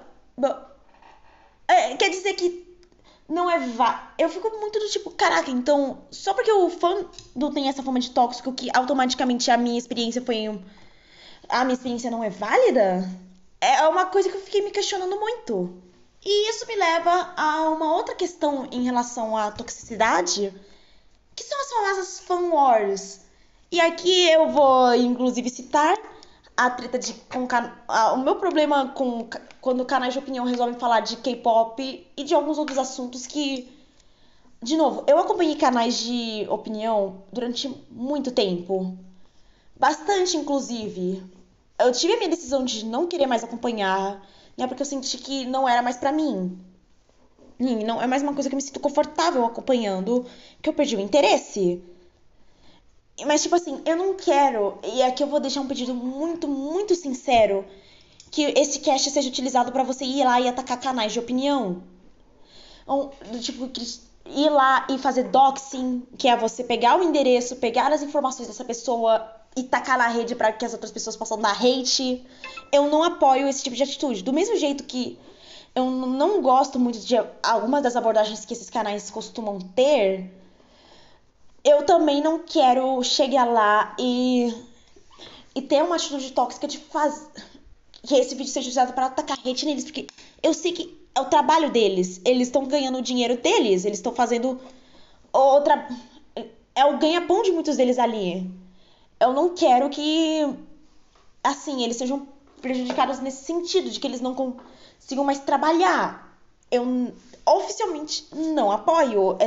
[1.68, 2.66] É, quer dizer que
[3.28, 4.14] não é vá.
[4.18, 8.00] Eu fico muito do tipo, caraca, então, só porque o fã não tem essa forma
[8.00, 10.62] de tóxico que automaticamente a minha experiência foi um
[11.50, 13.08] a minha experiência não é válida?
[13.62, 15.82] É uma coisa que eu fiquei me questionando muito.
[16.24, 20.52] E isso me leva a uma outra questão em relação à toxicidade,
[21.36, 23.20] que são as famosas fan wars.
[23.72, 25.98] E aqui eu vou, inclusive, citar
[26.56, 27.48] a treta de com
[28.14, 29.28] o meu problema com
[29.60, 33.74] quando canais de opinião resolvem falar de K-pop e de alguns outros assuntos que
[34.64, 38.98] de novo, eu acompanhei canais de opinião durante muito tempo.
[39.78, 41.22] Bastante, inclusive
[41.78, 44.26] eu tive a minha decisão de não querer mais acompanhar,
[44.58, 44.68] né?
[44.68, 46.58] Porque eu senti que não era mais para mim.
[47.58, 50.26] Não é mais uma coisa que eu me sinto confortável acompanhando,
[50.62, 51.82] que eu perdi o interesse.
[53.26, 56.94] Mas, tipo assim, eu não quero, e aqui eu vou deixar um pedido muito, muito
[56.96, 57.66] sincero,
[58.30, 61.82] que esse cast seja utilizado para você ir lá e atacar canais de opinião.
[62.86, 63.72] Ou, tipo,
[64.26, 68.66] ir lá e fazer doxing, que é você pegar o endereço, pegar as informações dessa
[68.66, 69.26] pessoa
[69.56, 72.22] e tacar na rede para que as outras pessoas possam dar hate.
[72.72, 74.24] Eu não apoio esse tipo de atitude.
[74.24, 75.18] Do mesmo jeito que
[75.76, 80.32] eu não gosto muito de algumas das abordagens que esses canais costumam ter,
[81.64, 84.56] eu também não quero chegar lá e,
[85.54, 87.30] e ter uma atitude tóxica de fazer
[88.04, 90.06] que esse vídeo seja usado para atacar hate neles, porque
[90.42, 94.14] eu sei que é o trabalho deles, eles estão ganhando o dinheiro deles, eles estão
[94.14, 94.60] fazendo
[95.34, 95.88] outra
[96.76, 98.52] é o ganha-pão de muitos deles ali.
[99.20, 100.54] Eu não quero que,
[101.42, 102.28] assim, eles sejam
[102.62, 104.36] prejudicados nesse sentido, de que eles não
[105.06, 106.36] consigam mais trabalhar.
[106.72, 107.14] Eu
[107.46, 109.38] oficialmente não apoio,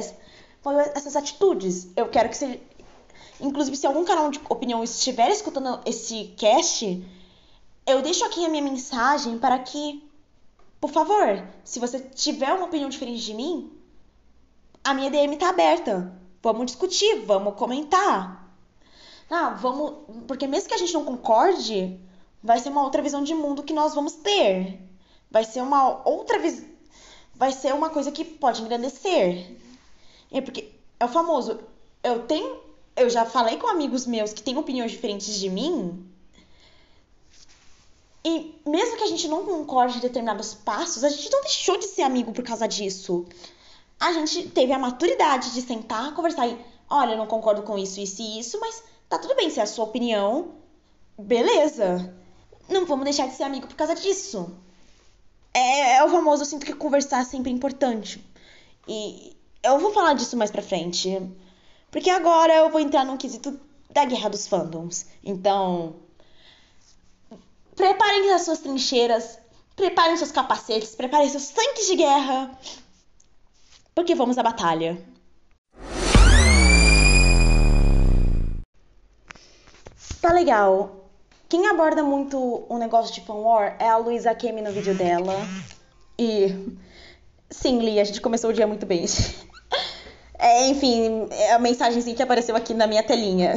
[0.95, 1.89] essas atitudes.
[1.97, 2.61] Eu quero que seja.
[3.41, 7.05] Inclusive, se algum canal de opinião estiver escutando esse cast,
[7.87, 10.03] eu deixo aqui a minha mensagem para que,
[10.81, 13.73] por favor, se você tiver uma opinião diferente de mim,
[14.83, 16.13] a minha DM tá aberta.
[16.41, 18.49] Vamos discutir, vamos comentar.
[19.29, 20.25] Ah, vamos.
[20.27, 21.99] Porque mesmo que a gente não concorde,
[22.43, 24.88] vai ser uma outra visão de mundo que nós vamos ter.
[25.31, 26.64] Vai ser uma outra visão.
[27.35, 29.57] Vai ser uma coisa que pode engrandecer.
[30.31, 31.61] É porque é o famoso.
[32.03, 32.61] Eu tenho.
[32.97, 36.05] Eu já falei com amigos meus que têm opiniões diferentes de mim.
[38.24, 41.87] E mesmo que a gente não concorde em determinados passos, a gente não deixou de
[41.87, 43.24] ser amigo por causa disso.
[44.01, 46.59] A gente teve a maturidade de sentar, conversar e,
[46.91, 49.62] olha, eu não concordo com isso, isso e isso, mas Tá tudo bem se é
[49.62, 50.53] a sua opinião,
[51.18, 52.14] beleza.
[52.68, 54.55] Não vamos deixar de ser amigo por causa disso.
[55.59, 58.25] É, é o famoso, eu sinto que conversar é sempre importante.
[58.87, 61.21] E eu vou falar disso mais pra frente.
[61.91, 63.59] Porque agora eu vou entrar no quesito
[63.91, 65.07] da guerra dos fandoms.
[65.25, 65.97] Então,
[67.75, 69.37] preparem as suas trincheiras,
[69.75, 72.57] preparem seus capacetes, preparem seus tanques de guerra,
[73.97, 75.05] porque vamos à batalha.
[80.21, 81.08] Tá legal.
[81.49, 85.35] Quem aborda muito o negócio de fan war é a Luísa Kemi no vídeo dela.
[86.19, 86.77] E.
[87.49, 89.05] Sim, Lee, a gente começou o dia muito bem.
[90.41, 93.55] É, enfim, é a mensagenzinha que apareceu aqui na minha telinha.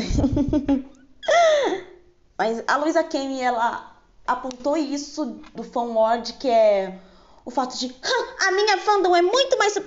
[2.36, 6.98] Mas a Luísa Kemi, ela apontou isso do fan war de que é
[7.46, 7.96] o fato de
[8.48, 9.78] a minha fandom é muito mais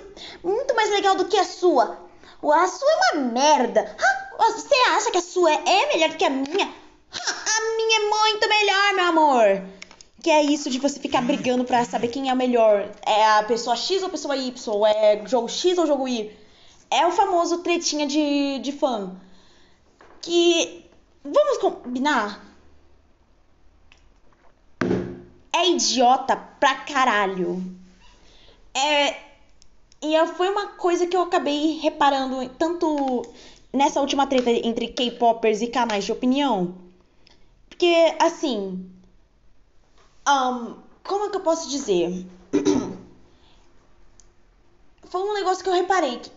[0.40, 1.98] muito mais legal do que a sua.
[2.40, 3.96] A sua é uma merda.
[4.38, 6.83] Você acha que a sua é melhor do que a minha?
[7.14, 9.62] A minha é muito melhor, meu amor.
[10.22, 12.90] Que é isso de você ficar brigando pra saber quem é o melhor.
[13.06, 14.86] É a pessoa X ou a pessoa Y?
[14.86, 16.30] É jogo X ou jogo Y?
[16.90, 19.14] É o famoso tretinha de, de fã.
[20.20, 20.84] Que.
[21.22, 22.54] Vamos combinar?
[25.64, 27.62] é idiota pra caralho.
[28.74, 29.14] É.
[30.02, 33.22] E foi uma coisa que eu acabei reparando tanto
[33.72, 36.74] nessa última treta entre K-popers e canais de opinião.
[37.84, 38.90] Porque, assim.
[40.26, 42.26] Um, como é que eu posso dizer?
[45.04, 46.30] Foi um negócio que eu reparei que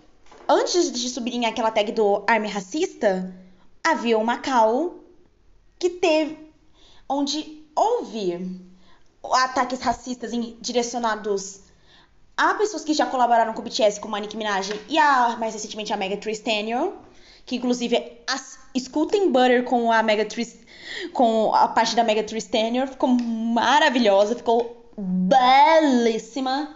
[0.50, 3.34] antes de subirem aquela tag do Army Racista,
[3.82, 5.00] havia uma call
[5.80, 6.38] que teve.
[7.08, 8.60] onde houve
[9.24, 11.62] ataques racistas direcionados
[12.36, 15.54] a pessoas que já colaboraram com o BTS, como a Nicki Minaj e a, mais
[15.54, 16.42] recentemente a Mega Thee
[17.46, 20.67] que inclusive as, escutem Butter com a Mega Thee,
[21.14, 22.42] com a parte da Mega Thee
[22.88, 26.76] ficou maravilhosa, ficou belíssima.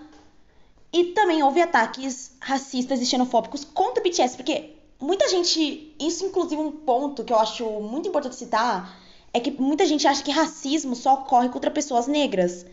[0.94, 6.62] E também houve ataques racistas e xenofóbicos contra o BTS, porque muita gente, isso inclusive
[6.62, 9.00] um ponto que eu acho muito importante citar,
[9.34, 12.66] é que muita gente acha que racismo só ocorre contra pessoas negras,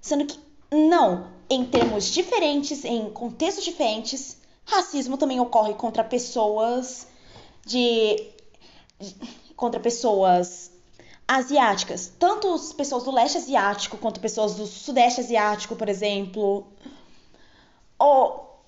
[0.00, 0.38] sendo que
[0.70, 7.08] não, em termos diferentes, em contextos diferentes, racismo também ocorre contra pessoas
[7.64, 8.28] de
[9.56, 10.70] contra pessoas
[11.26, 16.66] asiáticas, tanto as pessoas do leste asiático quanto pessoas do sudeste asiático, por exemplo.
[17.98, 18.60] Ou,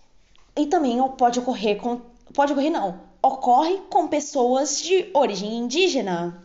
[0.57, 2.01] e também pode ocorrer com
[2.35, 6.43] pode ocorrer não, ocorre com pessoas de origem indígena.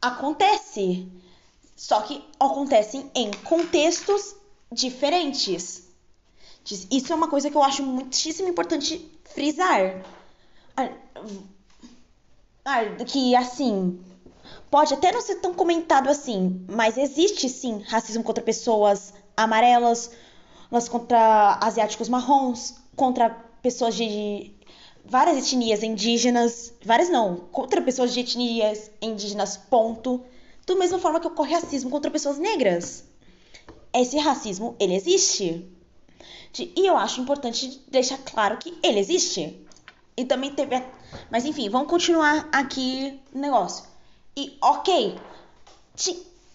[0.00, 1.10] Acontece.
[1.76, 4.34] Só que acontecem em contextos
[4.72, 5.88] diferentes.
[6.90, 10.04] Isso é uma coisa que eu acho muitíssimo importante frisar.
[13.06, 13.98] Que, assim,
[14.70, 20.10] pode até não ser tão comentado assim, mas existe sim racismo contra pessoas amarelas,
[20.90, 23.30] contra asiáticos marrons, contra
[23.62, 24.52] pessoas de
[25.04, 30.22] várias etnias indígenas, várias não, contra pessoas de etnias indígenas, ponto.
[30.66, 33.04] Da mesma forma que ocorre racismo contra pessoas negras.
[33.92, 35.66] Esse racismo, ele existe.
[36.58, 39.66] E eu acho importante deixar claro que ele existe.
[40.18, 40.82] E também teve.
[41.30, 43.84] Mas enfim, vamos continuar aqui no negócio.
[44.36, 45.16] E ok.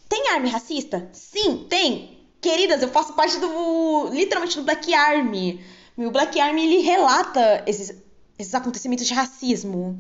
[0.09, 1.09] Tem arma racista?
[1.13, 2.19] Sim, tem.
[2.41, 4.09] Queridas, eu faço parte do.
[4.11, 5.63] literalmente do Black Army.
[5.95, 7.95] O Black Army ele relata esses,
[8.37, 9.97] esses acontecimentos de racismo.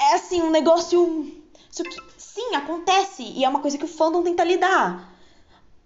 [0.00, 1.30] É assim, um negócio.
[2.16, 3.22] Sim, acontece.
[3.24, 5.13] E é uma coisa que o fandom tenta lidar.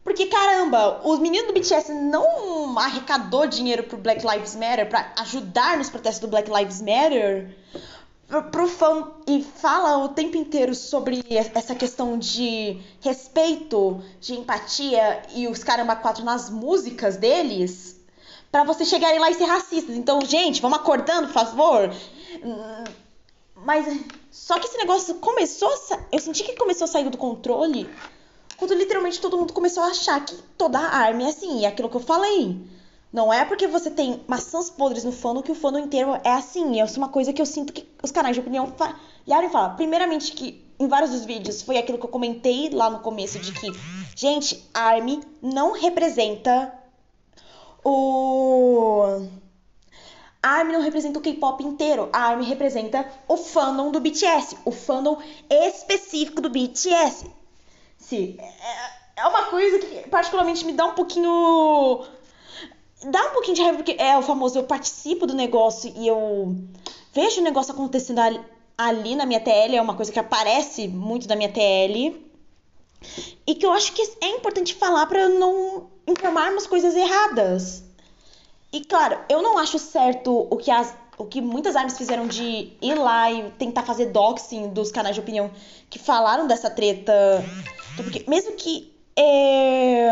[0.08, 5.76] Porque, caramba, os meninos do BTS não arrecadou dinheiro pro Black Lives Matter para ajudar
[5.76, 7.54] nos protestos do Black Lives Matter
[8.50, 15.46] pro, fã e fala o tempo inteiro sobre essa questão de respeito, de empatia e
[15.46, 18.00] os caramba quatro nas músicas deles
[18.50, 19.94] para vocês chegarem lá e ser racistas.
[19.94, 21.94] Então, gente, vamos acordando, por favor.
[23.56, 24.00] Mas
[24.30, 25.70] só que esse negócio começou
[26.10, 27.86] eu senti que começou a sair do controle
[28.58, 31.88] quando literalmente todo mundo começou a achar que toda a arma é assim, é aquilo
[31.88, 32.60] que eu falei.
[33.12, 36.80] Não é porque você tem maçãs podres no fandom que o fandom inteiro é assim.
[36.80, 39.76] É uma coisa que eu sinto que os canais de opinião falharam e falam.
[39.76, 43.52] Primeiramente que em vários dos vídeos foi aquilo que eu comentei lá no começo de
[43.52, 43.68] que,
[44.14, 46.72] gente, ARMY não representa
[47.84, 49.28] o
[50.42, 54.70] a ARMY não representa o K-pop inteiro, a ARMY representa o fandom do BTS, o
[54.70, 57.37] fandom específico do BTS.
[58.08, 62.06] Sim, é, é uma coisa que particularmente me dá um pouquinho.
[63.04, 66.56] Dá um pouquinho de raiva, porque é o famoso eu participo do negócio e eu
[67.12, 68.40] vejo o negócio acontecendo ali,
[68.78, 72.16] ali na minha TL, é uma coisa que aparece muito na minha TL.
[73.46, 77.84] E que eu acho que é importante falar para não informarmos coisas erradas.
[78.72, 82.72] E claro, eu não acho certo o que as o que muitas armas fizeram de
[82.80, 85.50] ir lá e tentar fazer doxing dos canais de opinião
[85.90, 87.12] que falaram dessa treta.
[88.02, 88.92] Porque mesmo que.
[89.16, 90.06] É...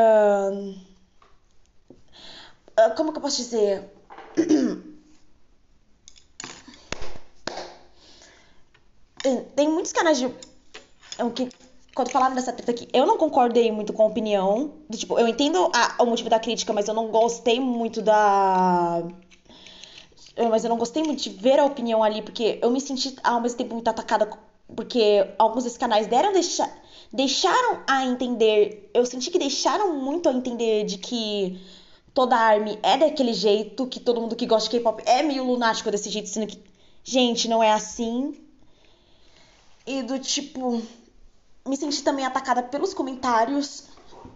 [2.76, 3.84] Ah, como que eu posso dizer?
[9.56, 10.28] Tem muitos canais de.
[11.34, 11.48] Que
[11.96, 14.74] quando falaram dessa treta aqui, eu não concordei muito com a opinião.
[14.88, 19.02] De, tipo, eu entendo a, o motivo da crítica, mas eu não gostei muito da.
[20.50, 23.40] Mas eu não gostei muito de ver a opinião ali, porque eu me senti ao
[23.40, 24.28] mesmo tempo muito atacada.
[24.74, 26.70] Porque alguns desses canais deram deixar,
[27.16, 28.90] deixaram a entender.
[28.92, 31.58] Eu senti que deixaram muito a entender de que
[32.12, 35.44] toda a ARMY é daquele jeito, que todo mundo que gosta de K-pop é meio
[35.44, 36.62] lunático desse jeito, sendo que,
[37.02, 38.34] gente, não é assim.
[39.86, 40.82] E do tipo,
[41.66, 43.84] me senti também atacada pelos comentários.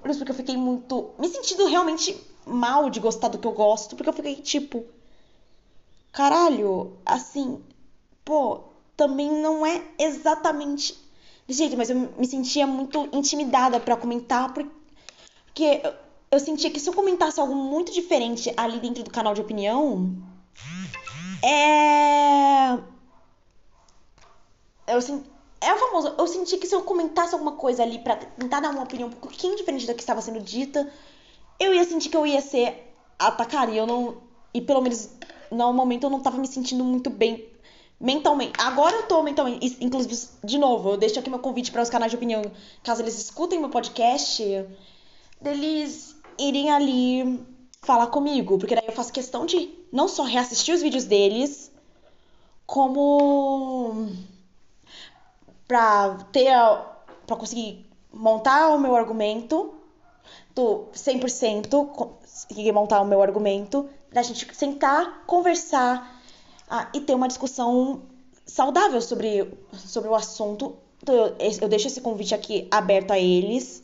[0.02, 1.10] Porque eu fiquei muito.
[1.18, 3.94] Me sentindo realmente mal de gostar do que eu gosto.
[3.94, 4.84] Porque eu fiquei tipo.
[6.12, 7.62] Caralho, assim.
[8.24, 8.60] Pô,
[8.96, 10.96] também não é exatamente
[11.50, 15.82] Gente, mas eu me sentia muito intimidada pra comentar, porque
[16.30, 20.14] eu, sentia que se eu comentasse algo muito diferente ali dentro do canal de opinião,
[21.42, 22.78] é.
[24.86, 25.28] Eu senti.
[25.60, 28.70] É o famoso, eu senti que se eu comentasse alguma coisa ali pra tentar dar
[28.70, 30.90] uma opinião um pouquinho diferente da que estava sendo dita,
[31.58, 33.72] eu ia sentir que eu ia ser atacada.
[33.72, 34.18] E eu não.
[34.54, 35.10] E pelo menos
[35.50, 37.49] no momento eu não tava me sentindo muito bem
[38.00, 38.52] mentalmente.
[38.58, 39.76] Agora eu tô mentalmente.
[39.80, 42.42] Inclusive, de novo, eu deixo aqui meu convite para os canais de opinião,
[42.82, 44.42] caso eles escutem meu podcast,
[45.40, 47.44] deles irem ali
[47.82, 48.58] falar comigo.
[48.58, 51.70] Porque daí eu faço questão de não só reassistir os vídeos deles,
[52.66, 54.08] como.
[55.68, 56.50] pra ter.
[57.26, 59.74] pra conseguir montar o meu argumento.
[60.54, 66.19] Tô 100% conseguir montar o meu argumento, da gente sentar, conversar
[66.70, 68.02] ah, e ter uma discussão
[68.46, 70.76] saudável sobre, sobre o assunto.
[71.02, 73.82] Então, eu, eu deixo esse convite aqui aberto a eles.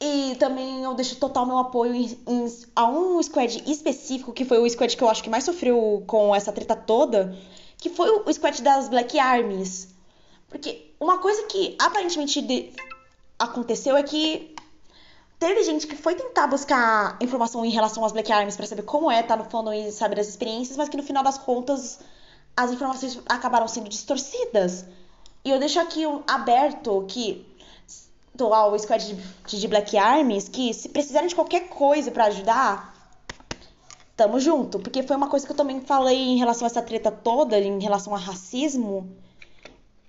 [0.00, 4.58] E também eu deixo total meu apoio em, em, a um squad específico, que foi
[4.58, 7.36] o squad que eu acho que mais sofreu com essa treta toda,
[7.78, 9.88] que foi o squad das Black Armies.
[10.48, 12.70] Porque uma coisa que aparentemente de...
[13.38, 14.51] aconteceu é que
[15.42, 19.10] teve gente que foi tentar buscar informação em relação às Black Arms para saber como
[19.10, 21.98] é estar tá no fandom e saber das experiências, mas que no final das contas
[22.56, 24.84] as informações acabaram sendo distorcidas.
[25.44, 27.44] E eu deixo aqui aberto que
[28.32, 32.94] do ao squad de, de Black Arms que se precisarem de qualquer coisa para ajudar,
[34.16, 37.10] tamo junto, porque foi uma coisa que eu também falei em relação a essa treta
[37.10, 39.10] toda, em relação a racismo,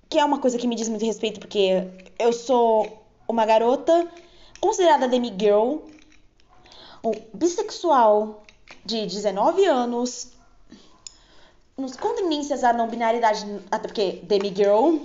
[0.08, 1.88] que é uma coisa que me diz muito respeito, porque
[2.20, 4.08] eu sou uma garota
[4.64, 5.80] considerada demigirl,
[7.04, 8.46] um bissexual
[8.86, 10.32] de 19 anos,
[11.76, 15.00] com tendências à não binaridade, até porque demigirl,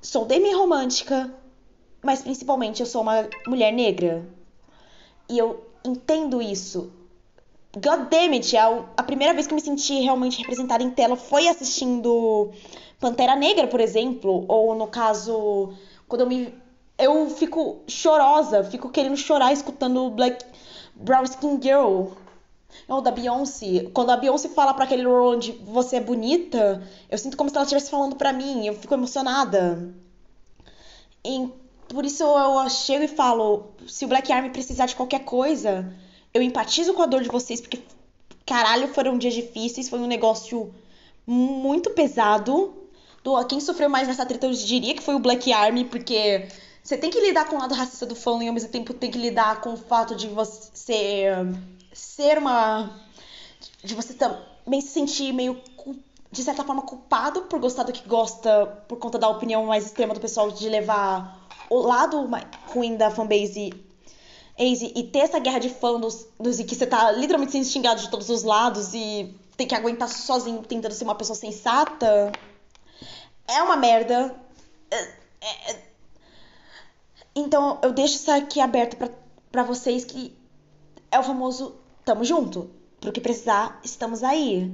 [0.00, 1.28] sou demi-romântica,
[2.00, 4.24] mas principalmente eu sou uma mulher negra.
[5.28, 6.92] E eu entendo isso.
[7.74, 11.16] God damn it, a, a primeira vez que eu me senti realmente representada em tela
[11.16, 12.52] foi assistindo
[13.00, 15.72] Pantera Negra, por exemplo, ou no caso,
[16.06, 16.59] quando eu me
[17.00, 20.44] eu fico chorosa, fico querendo chorar escutando Black
[20.94, 22.08] Brown Skin Girl.
[22.88, 23.88] Ou da Beyoncé.
[23.92, 27.64] Quando a Beyoncé fala para aquele Roland, você é bonita, eu sinto como se ela
[27.64, 29.92] estivesse falando para mim, eu fico emocionada.
[31.24, 31.48] E
[31.88, 35.92] por isso eu chego e falo, se o Black Army precisar de qualquer coisa,
[36.32, 37.80] eu empatizo com a dor de vocês, porque
[38.46, 40.72] caralho, foram dias difíceis, foi um negócio
[41.26, 42.74] muito pesado.
[43.48, 46.48] Quem sofreu mais nessa treta eu diria que foi o Black Army, porque
[46.90, 49.12] você tem que lidar com o lado racista do fã e ao mesmo tempo tem
[49.12, 51.36] que lidar com o fato de você
[51.92, 53.00] ser uma.
[53.84, 55.62] de você também se sentir meio,
[56.32, 60.12] de certa forma, culpado por gostar do que gosta por conta da opinião mais extrema
[60.14, 62.28] do pessoal de levar o lado
[62.66, 63.72] ruim da fanbase
[64.58, 68.10] e ter essa guerra de fãs dos, e que você tá literalmente sendo xingado de
[68.10, 72.32] todos os lados e tem que aguentar sozinho tentando ser uma pessoa sensata.
[73.46, 74.34] É uma merda.
[74.90, 75.04] É,
[75.40, 75.89] é,
[77.40, 78.96] então eu deixo isso aqui aberto
[79.50, 80.36] para vocês que
[81.10, 81.74] é o famoso
[82.04, 82.70] tamo junto.
[83.00, 84.70] Pro que precisar, estamos aí.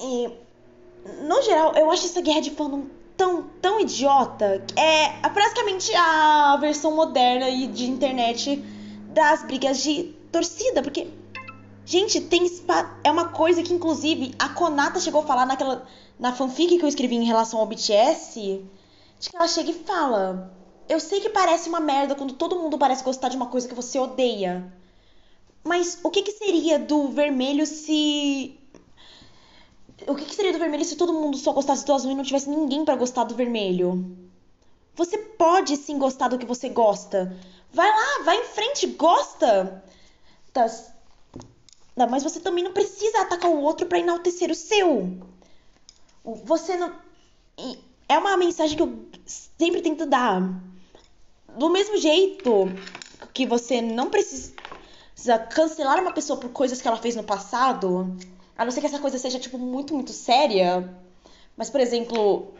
[0.00, 0.30] E
[1.22, 4.64] no geral, eu acho essa guerra de fandom tão, tão idiota.
[4.76, 8.56] É praticamente a versão moderna e de internet
[9.12, 11.08] das brigas de torcida, porque
[11.84, 12.46] gente, tem
[13.02, 15.86] é uma coisa que inclusive a Konata chegou a falar naquela
[16.20, 18.62] na fanfic que eu escrevi em relação ao BTS,
[19.18, 20.54] de que ela chega e fala:
[20.88, 23.74] Eu sei que parece uma merda quando todo mundo parece gostar de uma coisa que
[23.74, 24.70] você odeia.
[25.64, 28.58] Mas o que, que seria do vermelho se.
[30.06, 32.24] O que, que seria do vermelho se todo mundo só gostasse do azul e não
[32.24, 34.16] tivesse ninguém para gostar do vermelho?
[34.94, 37.36] Você pode sim gostar do que você gosta.
[37.72, 39.82] Vai lá, vai em frente, gosta.
[40.52, 40.66] Tá.
[42.06, 45.18] Mas você também não precisa atacar o outro para enaltecer o seu.
[46.24, 46.92] Você não.
[48.08, 50.42] É uma mensagem que eu sempre tento dar.
[51.56, 52.68] Do mesmo jeito
[53.32, 54.54] que você não precisa
[55.50, 58.16] cancelar uma pessoa por coisas que ela fez no passado,
[58.56, 60.88] a não ser que essa coisa seja, tipo, muito, muito séria.
[61.56, 62.54] Mas, por exemplo,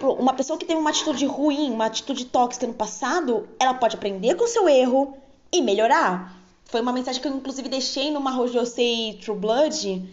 [0.00, 4.34] uma pessoa que teve uma atitude ruim, uma atitude tóxica no passado, ela pode aprender
[4.34, 5.16] com o seu erro
[5.52, 6.39] e melhorar.
[6.70, 10.08] Foi uma mensagem que eu, inclusive, deixei no Mahou Josei True Blood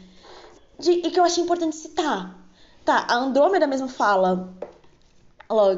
[0.80, 2.36] de, e que eu achei importante citar.
[2.84, 4.52] Tá, a Andrômeda mesmo fala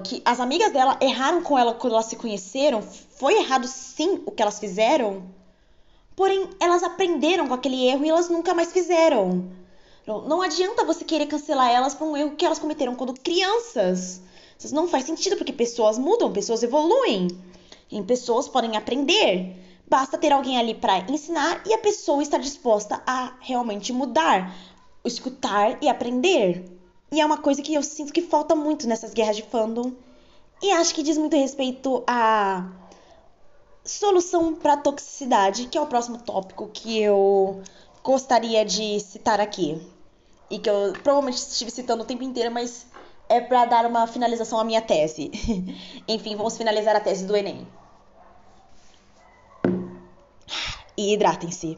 [0.06, 2.82] que as amigas dela erraram com ela quando elas se conheceram.
[2.82, 5.24] Foi errado sim o que elas fizeram.
[6.16, 9.52] Porém, elas aprenderam com aquele erro e elas nunca mais fizeram.
[10.08, 14.22] Não adianta você querer cancelar elas por um erro que elas cometeram quando crianças.
[14.58, 17.28] Isso não faz sentido, porque pessoas mudam, pessoas evoluem.
[17.92, 19.68] E pessoas podem aprender.
[19.90, 24.56] Basta ter alguém ali para ensinar e a pessoa estar disposta a realmente mudar,
[25.04, 26.64] escutar e aprender.
[27.12, 29.92] E é uma coisa que eu sinto que falta muito nessas guerras de fandom.
[30.62, 32.70] E acho que diz muito respeito à
[33.84, 37.64] solução para toxicidade, que é o próximo tópico que eu
[38.04, 39.82] gostaria de citar aqui.
[40.52, 42.86] E que eu provavelmente estive citando o tempo inteiro, mas
[43.28, 45.32] é para dar uma finalização à minha tese.
[46.08, 47.68] Enfim, vamos finalizar a tese do Enem.
[51.00, 51.78] E hidratem-se.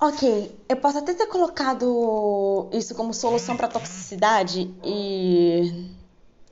[0.00, 5.92] Ok, eu posso até ter colocado isso como solução para toxicidade e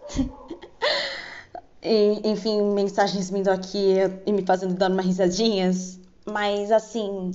[1.82, 3.94] E, enfim, mensagens vindo aqui
[4.24, 5.99] e me fazendo dar umas risadinhas.
[6.24, 7.32] Mas assim.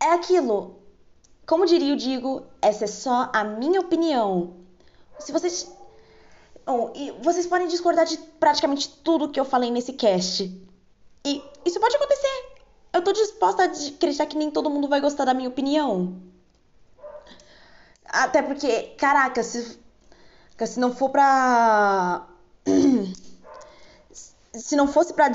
[0.00, 0.76] É aquilo.
[1.46, 4.54] Como diria o Digo, essa é só a minha opinião.
[5.18, 5.77] Se vocês.
[6.68, 10.44] Bom, e vocês podem discordar de praticamente tudo que eu falei nesse cast.
[11.24, 12.58] E isso pode acontecer.
[12.92, 16.20] Eu tô disposta a acreditar que nem todo mundo vai gostar da minha opinião.
[18.04, 19.78] Até porque, caraca, se,
[20.66, 22.26] se não for pra
[24.52, 25.32] se não fosse para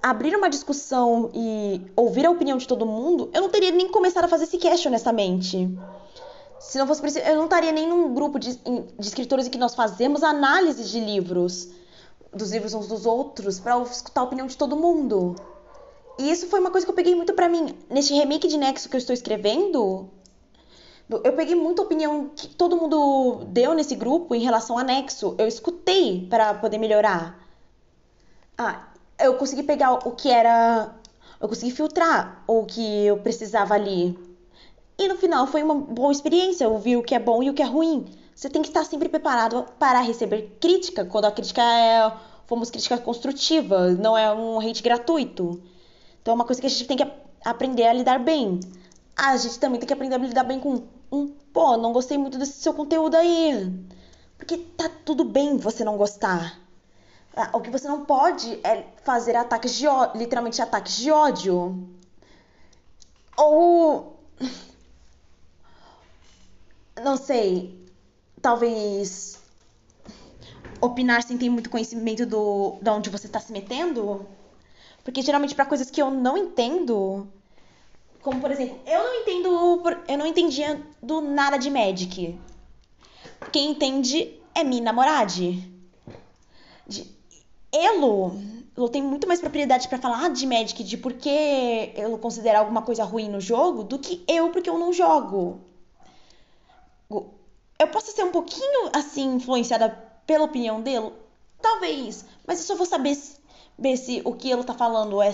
[0.00, 4.26] abrir uma discussão e ouvir a opinião de todo mundo, eu não teria nem começado
[4.26, 5.68] a fazer esse cast, honestamente.
[6.60, 9.58] Se não fosse isso, eu não estaria nem num grupo de, de escritores em que
[9.58, 11.68] nós fazemos análise de livros,
[12.32, 15.36] dos livros uns dos outros, para escutar a opinião de todo mundo.
[16.18, 17.76] E isso foi uma coisa que eu peguei muito para mim.
[17.88, 20.10] Neste remake de Nexo que eu estou escrevendo,
[21.08, 25.36] eu peguei muita opinião que todo mundo deu nesse grupo em relação a Nexo.
[25.38, 27.38] Eu escutei para poder melhorar.
[28.56, 28.88] Ah,
[29.20, 30.92] eu consegui pegar o que era.
[31.40, 34.18] Eu consegui filtrar o que eu precisava ali.
[34.98, 36.64] E no final foi uma boa experiência.
[36.64, 38.04] Eu vi o que é bom e o que é ruim.
[38.34, 42.12] Você tem que estar sempre preparado para receber crítica, quando a crítica é.
[42.46, 45.62] Fomos crítica construtiva, não é um hate gratuito.
[46.22, 47.06] Então é uma coisa que a gente tem que
[47.44, 48.58] aprender a lidar bem.
[49.14, 50.82] A gente também tem que aprender a lidar bem com
[51.12, 53.70] um, pô, não gostei muito desse seu conteúdo aí.
[54.36, 56.58] Porque tá tudo bem você não gostar.
[57.36, 61.88] Ah, o que você não pode é fazer ataques de ódio, literalmente ataques de ódio.
[63.36, 64.16] Ou.
[67.02, 67.86] Não sei.
[68.40, 69.38] Talvez.
[70.80, 74.26] Opinar sem ter muito conhecimento do, de onde você está se metendo.
[75.02, 77.26] Porque geralmente, para coisas que eu não entendo,
[78.20, 79.82] como, por exemplo, eu não entendo.
[80.06, 82.38] Eu não entendia do nada de Magic.
[83.52, 85.32] Quem entende é minha namorada.
[86.86, 87.06] De,
[87.72, 88.32] Elo,
[88.76, 92.82] Elo tem muito mais propriedade para falar de Magic, de por que Elo considera alguma
[92.82, 95.60] coisa ruim no jogo, do que eu, porque eu não jogo.
[97.10, 99.88] Eu posso ser um pouquinho, assim, influenciada
[100.26, 101.12] pela opinião dele?
[101.60, 102.24] Talvez.
[102.46, 103.38] Mas eu só vou saber se,
[103.96, 105.32] se o que ele tá falando é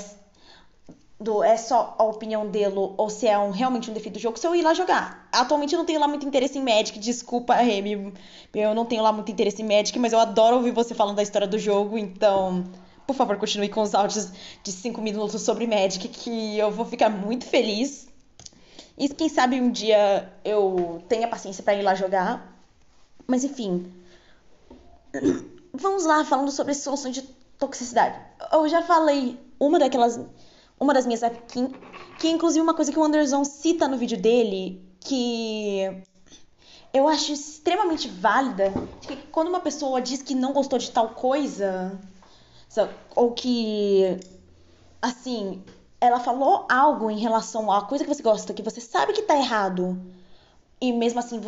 [1.18, 4.39] do é só a opinião dele ou se é um, realmente um defeito do jogo,
[4.39, 5.29] se eu ir lá jogar.
[5.33, 8.12] Atualmente eu não tenho lá muito interesse em Magic, desculpa, Remy.
[8.55, 11.22] Eu não tenho lá muito interesse em Magic, mas eu adoro ouvir você falando da
[11.22, 12.64] história do jogo, então,
[13.07, 17.09] por favor, continue com os áudios de 5 minutos sobre Magic, que eu vou ficar
[17.09, 18.07] muito feliz.
[18.97, 22.57] E quem sabe um dia eu tenha paciência para ir lá jogar.
[23.26, 23.92] Mas enfim.
[25.72, 27.22] Vamos lá, falando sobre soluções de
[27.59, 28.16] toxicidade.
[28.53, 30.20] Eu já falei uma daquelas
[30.78, 31.68] uma das minhas que,
[32.18, 36.03] que é inclusive uma coisa que o Anderson cita no vídeo dele, que
[36.92, 38.72] eu acho extremamente válida,
[39.03, 41.99] que quando uma pessoa diz que não gostou de tal coisa,
[43.14, 44.18] ou que
[45.01, 45.62] assim,
[46.05, 49.37] ela falou algo em relação à coisa que você gosta, que você sabe que tá
[49.37, 50.01] errado,
[50.81, 51.41] e mesmo assim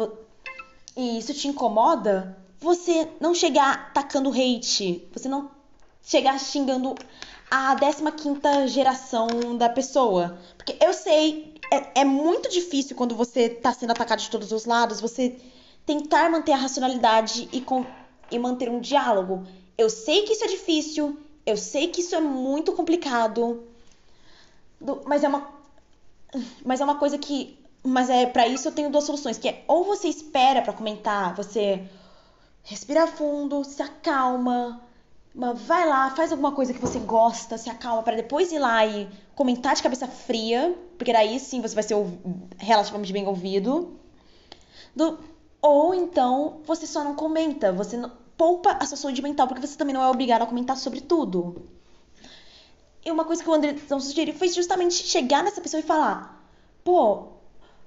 [0.97, 5.51] e isso te incomoda, você não chegar tacando hate, você não
[6.03, 6.95] chegar xingando
[7.51, 10.39] a 15 geração da pessoa.
[10.57, 14.65] Porque eu sei, é, é muito difícil quando você tá sendo atacado de todos os
[14.65, 15.37] lados, você
[15.85, 17.85] tentar manter a racionalidade e, com,
[18.31, 19.47] e manter um diálogo.
[19.77, 23.65] Eu sei que isso é difícil, eu sei que isso é muito complicado,
[25.07, 25.49] mas é uma,
[26.65, 29.65] mas é uma coisa que, mas é para isso eu tenho duas soluções, que é
[29.67, 31.89] ou você espera para comentar, você
[32.63, 34.81] respira fundo, se acalma,
[35.35, 38.85] mas vai lá, faz alguma coisa que você gosta, se acalma para depois ir lá
[38.87, 41.95] e comentar de cabeça fria, porque daí sim você vai ser
[42.59, 43.97] relativamente bem ouvido.
[44.95, 45.19] Do,
[45.61, 49.77] ou então você só não comenta, você não, poupa a sua saúde mental, porque você
[49.77, 51.69] também não é obrigado a comentar sobre tudo.
[53.07, 56.45] E uma coisa que o Andrezão sugeriu foi justamente chegar nessa pessoa e falar:
[56.83, 57.29] pô,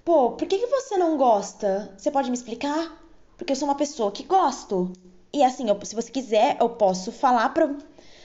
[0.05, 1.93] pô, por que, que você não gosta?
[1.97, 2.97] Você pode me explicar?
[3.37, 4.93] Porque eu sou uma pessoa que gosto.
[5.33, 7.69] E assim, eu, se você quiser, eu posso falar pra,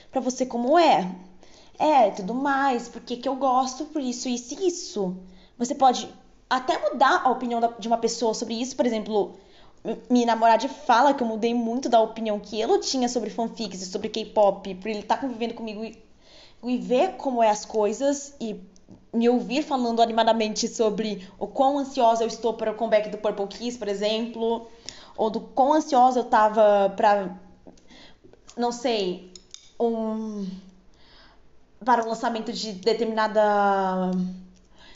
[0.09, 1.13] pra você como é.
[1.77, 5.17] É, tudo mais, porque que eu gosto, por isso, isso e isso.
[5.57, 6.07] Você pode
[6.49, 9.35] até mudar a opinião da, de uma pessoa sobre isso, por exemplo,
[10.09, 13.85] minha namorada fala que eu mudei muito da opinião que ele tinha sobre fanfics e
[13.85, 15.83] sobre K-pop, por ele estar tá convivendo comigo
[16.69, 18.59] e ver como é as coisas e
[19.13, 23.47] me ouvir falando animadamente sobre o quão ansiosa eu estou para o comeback do Purple
[23.47, 24.67] Kiss, por exemplo,
[25.15, 27.39] ou do quão ansiosa eu tava para
[28.57, 29.33] não sei,
[29.79, 30.47] um
[31.83, 34.11] para o lançamento de determinada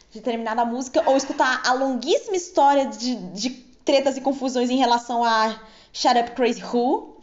[0.09, 3.49] de determinada música ou escutar a longuíssima história de, de
[3.85, 5.61] tretas e confusões em relação a
[5.93, 7.17] Shut Up Crazy Who.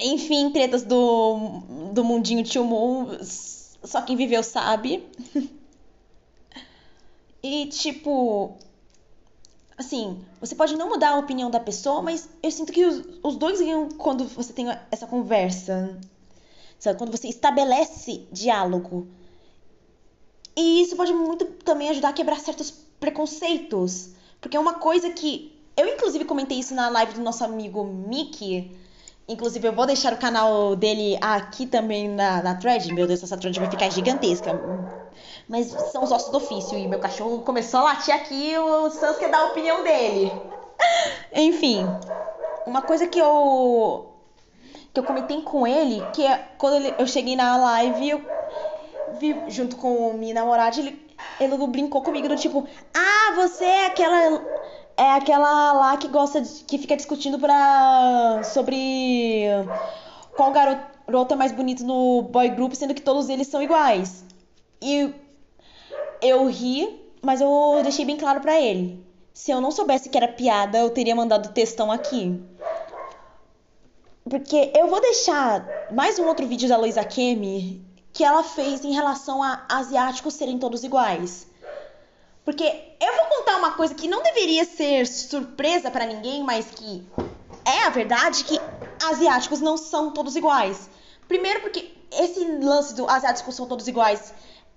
[0.00, 1.60] Enfim, tretas do,
[1.92, 3.18] do mundinho Tio Moon.
[3.22, 5.08] Só quem viveu sabe.
[7.42, 8.56] E tipo.
[9.76, 13.36] Assim, você pode não mudar a opinião da pessoa, mas eu sinto que os, os
[13.36, 15.98] dois ganham quando você tem essa conversa.
[16.78, 16.98] Sabe?
[16.98, 19.08] Quando você estabelece diálogo.
[20.54, 24.10] E isso pode muito também ajudar a quebrar certos preconceitos.
[24.40, 25.52] Porque é uma coisa que.
[25.76, 28.70] Eu, inclusive, comentei isso na live do nosso amigo Mickey.
[29.28, 32.92] Inclusive, eu vou deixar o canal dele aqui também na, na thread.
[32.92, 34.60] Meu Deus, essa thread vai ficar gigantesca.
[35.48, 36.76] Mas são os ossos do ofício.
[36.76, 38.56] E meu cachorro começou a latir aqui.
[38.58, 40.32] O Sans quer dar a opinião dele.
[41.32, 41.86] Enfim,
[42.66, 44.12] uma coisa que eu.
[44.92, 46.04] que eu comentei com ele.
[46.12, 48.22] Que é quando eu cheguei na live, eu
[49.18, 51.00] vi junto com minha namorada, ele,
[51.40, 54.42] ele brincou comigo do tipo, ah, você é aquela
[55.02, 59.46] é aquela lá que gosta de, que fica discutindo para sobre
[60.36, 64.24] qual garoto é mais bonito no boy group, sendo que todos eles são iguais.
[64.80, 65.12] E
[66.20, 69.04] eu ri, mas eu deixei bem claro para ele.
[69.34, 72.40] Se eu não soubesse que era piada, eu teria mandado textão aqui.
[74.28, 78.92] Porque eu vou deixar mais um outro vídeo da Luisa Kemi que ela fez em
[78.92, 81.46] relação a asiáticos serem todos iguais.
[82.44, 87.06] Porque eu vou contar uma coisa que não deveria ser surpresa para ninguém, mas que
[87.64, 88.58] é a verdade que
[89.10, 90.90] asiáticos não são todos iguais.
[91.28, 94.32] Primeiro porque esse lance do asiáticos são todos iguais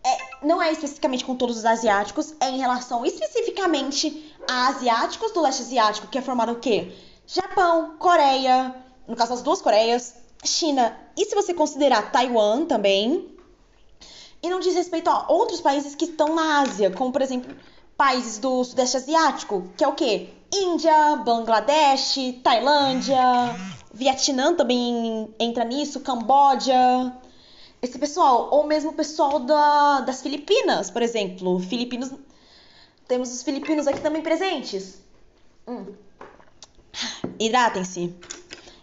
[0.06, 5.42] é, não é especificamente com todos os asiáticos, é em relação especificamente a asiáticos do
[5.42, 6.92] leste asiático, que é formado o quê?
[7.26, 8.76] Japão, Coreia,
[9.08, 10.14] no caso das duas Coreias,
[10.44, 13.35] China e se você considerar Taiwan também.
[14.46, 17.56] E não diz respeito a outros países que estão na Ásia, como por exemplo
[17.98, 20.30] países do Sudeste Asiático, que é o quê?
[20.54, 23.18] Índia, Bangladesh, Tailândia,
[23.92, 27.12] Vietnã também entra nisso, Camboja.
[27.82, 31.60] Esse pessoal, ou mesmo o pessoal da, das Filipinas, por exemplo.
[31.60, 32.12] Filipinos.
[33.08, 35.02] Temos os filipinos aqui também presentes.
[35.68, 35.88] Hum.
[37.40, 38.14] Hidratem-se.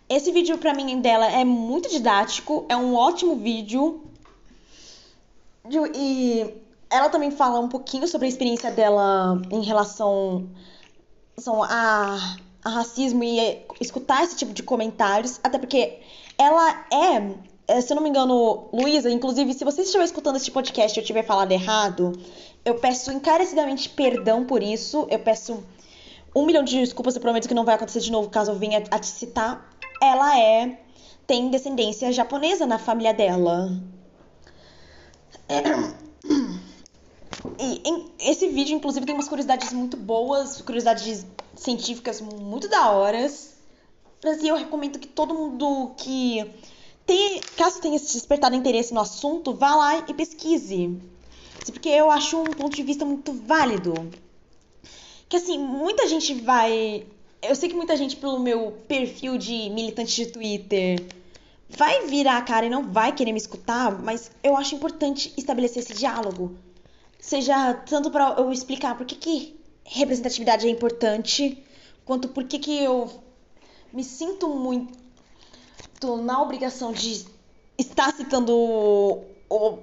[0.08, 4.11] Esse vídeo pra mim dela é muito didático, é um ótimo vídeo.
[5.94, 6.54] E
[6.90, 10.48] ela também fala um pouquinho sobre a experiência dela em relação
[11.68, 16.00] a, a racismo e escutar esse tipo de comentários, até porque
[16.36, 20.50] ela é, é se eu não me engano, Luísa, inclusive, se você estiver escutando esse
[20.50, 22.12] podcast e eu tiver falado errado,
[22.64, 25.06] eu peço encarecidamente perdão por isso.
[25.10, 25.62] Eu peço
[26.34, 28.82] um milhão de desculpas, eu prometo que não vai acontecer de novo caso eu venha
[28.90, 29.72] a te citar
[30.02, 30.80] ela é
[31.28, 33.70] tem descendência japonesa na família dela.
[37.58, 41.26] E em, esse vídeo, inclusive, tem umas curiosidades muito boas, curiosidades
[41.56, 43.54] científicas muito da horas.
[44.22, 46.48] Mas eu recomendo que todo mundo que
[47.04, 50.96] tem, caso tenha despertado interesse no assunto, vá lá e pesquise.
[51.66, 53.94] Porque eu acho um ponto de vista muito válido.
[55.28, 57.06] Que assim, muita gente vai
[57.42, 61.02] eu sei que muita gente, pelo meu perfil de militante de Twitter,
[61.76, 65.82] vai virar a cara e não vai querer me escutar, mas eu acho importante estabelecer
[65.82, 66.56] esse diálogo.
[67.18, 71.62] Seja tanto para eu explicar por que, que representatividade é importante,
[72.04, 73.10] quanto por que, que eu
[73.92, 74.92] me sinto muito
[76.22, 77.24] na obrigação de
[77.78, 79.78] estar citando o,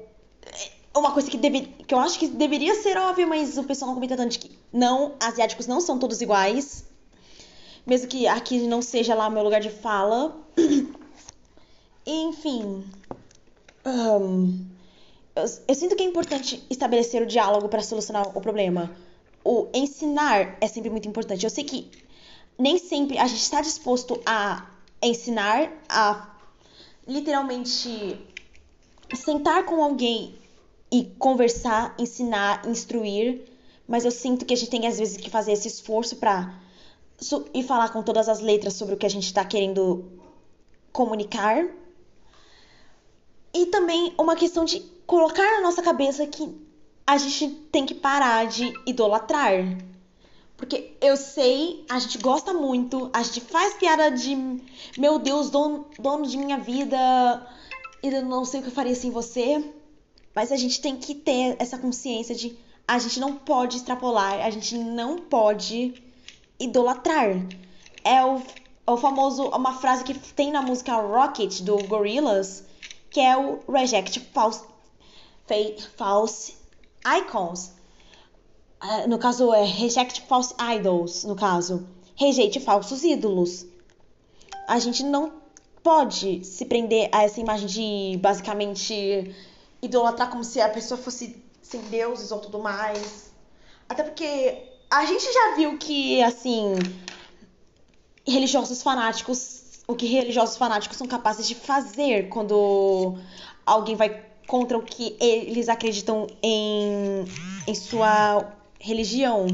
[0.96, 3.96] uma coisa que, deve, que eu acho que deveria ser óbvia, mas o pessoal não
[3.96, 6.90] comenta tanto de que não, asiáticos não são todos iguais
[7.90, 10.38] mesmo que aqui não seja lá o meu lugar de fala.
[12.12, 12.84] Enfim.
[13.86, 14.66] Um,
[15.36, 18.92] eu, eu, sinto que é importante estabelecer o diálogo para solucionar o problema.
[19.46, 21.44] O ensinar é sempre muito importante.
[21.44, 21.92] Eu sei que
[22.58, 24.68] nem sempre a gente está disposto a
[25.04, 26.36] ensinar, a
[27.08, 28.20] literalmente
[29.16, 30.34] sentar com alguém
[30.92, 33.46] e conversar, ensinar, instruir,
[33.88, 36.60] mas eu sinto que a gente tem às vezes que fazer esse esforço para
[37.54, 40.06] e falar com todas as letras sobre o que a gente está querendo
[40.92, 41.79] comunicar.
[43.54, 46.56] E também uma questão de colocar na nossa cabeça que
[47.06, 49.54] a gente tem que parar de idolatrar.
[50.56, 54.36] Porque eu sei, a gente gosta muito, a gente faz piada de
[54.98, 56.98] meu Deus, dono, dono de minha vida,
[58.04, 59.64] eu não sei o que eu faria sem você.
[60.36, 62.58] Mas a gente tem que ter essa consciência de
[62.88, 65.94] a gente não pode extrapolar, a gente não pode
[66.60, 67.30] idolatrar.
[68.04, 68.42] É o,
[68.88, 72.64] é o famoso, uma frase que tem na música Rocket do Gorillaz,
[73.10, 74.64] que é o Reject False,
[75.98, 76.56] false
[77.06, 77.72] Icons.
[78.82, 81.88] Uh, no caso, é Reject False Idols, no caso.
[82.16, 83.66] Rejeite falsos ídolos.
[84.68, 85.34] A gente não
[85.82, 89.36] pode se prender a essa imagem de, basicamente,
[89.82, 93.32] idolatrar como se a pessoa fosse sem deuses ou tudo mais.
[93.88, 96.76] Até porque a gente já viu que, assim,
[98.28, 103.18] religiosos fanáticos, o que religiosos fanáticos são capazes de fazer quando
[103.66, 107.26] alguém vai contra o que eles acreditam em,
[107.66, 109.48] em sua religião.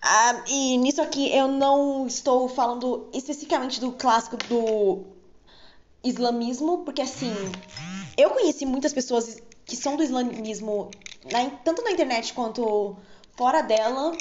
[0.00, 5.04] Ah, e nisso aqui eu não estou falando especificamente do clássico do
[6.02, 7.34] islamismo, porque assim,
[8.16, 10.90] eu conheci muitas pessoas que são do islamismo,
[11.30, 12.96] na, tanto na internet quanto
[13.36, 14.16] fora dela.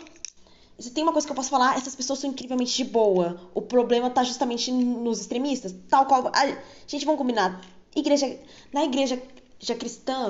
[0.79, 3.39] Se tem uma coisa que eu posso falar, essas pessoas são incrivelmente de boa.
[3.53, 5.73] O problema tá justamente nos extremistas.
[5.89, 6.27] Tal qual.
[6.27, 7.61] A, gente, vamos combinar.
[7.95, 8.39] Igreja,
[8.71, 9.21] na igreja
[9.59, 10.27] já cristã,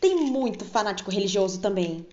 [0.00, 2.06] tem muito fanático religioso também.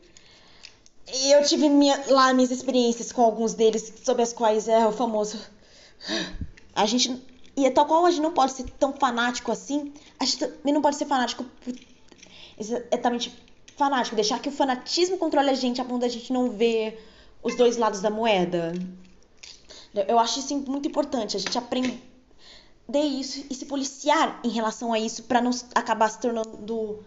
[1.14, 4.92] E eu tive minha, lá minhas experiências com alguns deles, sobre as quais é o
[4.92, 5.40] famoso.
[6.76, 7.22] A gente
[7.58, 10.74] e é tal qual a gente não pode ser tão fanático assim, a gente também
[10.74, 11.46] não pode ser fanático
[12.58, 13.34] exatamente
[13.76, 17.02] fanático, deixar que o fanatismo controle a gente a ponto da gente não ver
[17.42, 18.74] os dois lados da moeda.
[20.08, 22.00] Eu acho isso muito importante, a gente aprender
[22.94, 27.04] isso e se policiar em relação a isso para não acabar se tornando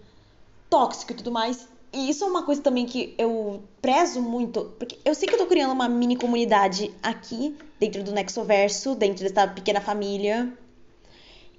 [0.68, 1.68] tóxico e tudo mais.
[1.92, 5.38] E isso é uma coisa também que eu prezo muito, porque eu sei que eu
[5.38, 10.50] tô criando uma mini comunidade aqui, dentro do Nexoverso, dentro dessa pequena família.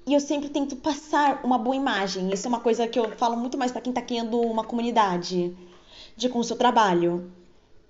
[0.06, 2.34] E eu sempre tento passar uma boa imagem.
[2.34, 5.56] Isso é uma coisa que eu falo muito mais para quem tá criando uma comunidade
[6.18, 7.32] de com o seu trabalho.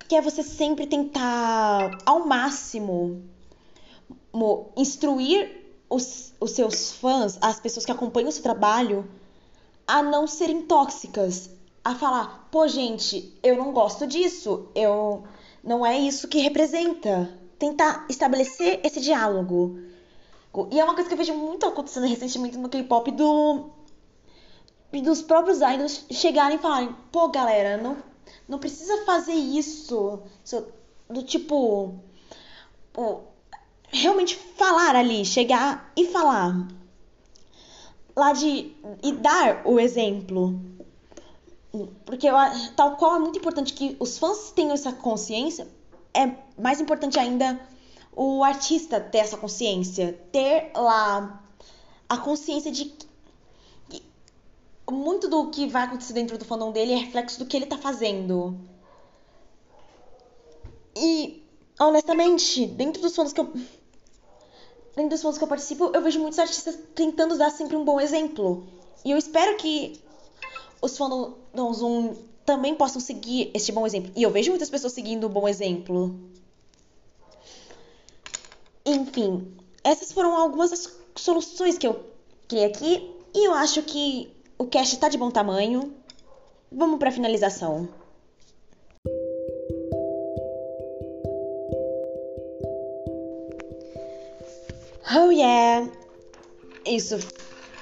[0.08, 3.22] Que é você sempre tentar, ao máximo,
[4.76, 9.08] instruir os, os seus fãs, as pessoas que acompanham o seu trabalho,
[9.86, 11.50] a não serem tóxicas,
[11.84, 15.24] a falar, pô, gente, eu não gosto disso, eu
[15.62, 17.38] não é isso que representa.
[17.58, 19.78] Tentar estabelecer esse diálogo.
[20.70, 23.70] E é uma coisa que eu vejo muito acontecendo recentemente no K-pop do
[25.02, 27.96] dos próprios idols chegarem e falarem, pô, galera, não
[28.48, 30.20] não precisa fazer isso,
[31.08, 31.94] do tipo
[33.88, 36.68] realmente falar ali, chegar e falar.
[38.16, 38.72] Lá de
[39.02, 40.60] e dar o exemplo.
[42.04, 42.36] Porque eu,
[42.76, 45.66] tal qual é muito importante que os fãs tenham essa consciência,
[46.12, 47.60] é mais importante ainda
[48.14, 51.42] o artista ter essa consciência, ter lá
[52.08, 52.92] a consciência de
[54.90, 57.78] muito do que vai acontecer dentro do fandom dele é reflexo do que ele tá
[57.78, 58.58] fazendo.
[60.96, 61.42] E
[61.80, 63.52] honestamente, dentro dos fãs que eu
[64.94, 68.00] dentro dos fãs que eu participo, eu vejo muitos artistas tentando dar sempre um bom
[68.00, 68.66] exemplo.
[69.04, 70.00] E eu espero que
[70.80, 74.12] os fandoms um, também possam seguir este bom exemplo.
[74.14, 76.14] E eu vejo muitas pessoas seguindo o bom exemplo.
[78.84, 79.52] Enfim,
[79.82, 82.04] essas foram algumas das soluções que eu
[82.46, 83.10] criei aqui.
[83.34, 85.94] E eu acho que o cast está de bom tamanho.
[86.70, 87.88] Vamos para finalização.
[95.16, 95.88] Oh yeah!
[96.86, 97.16] Isso,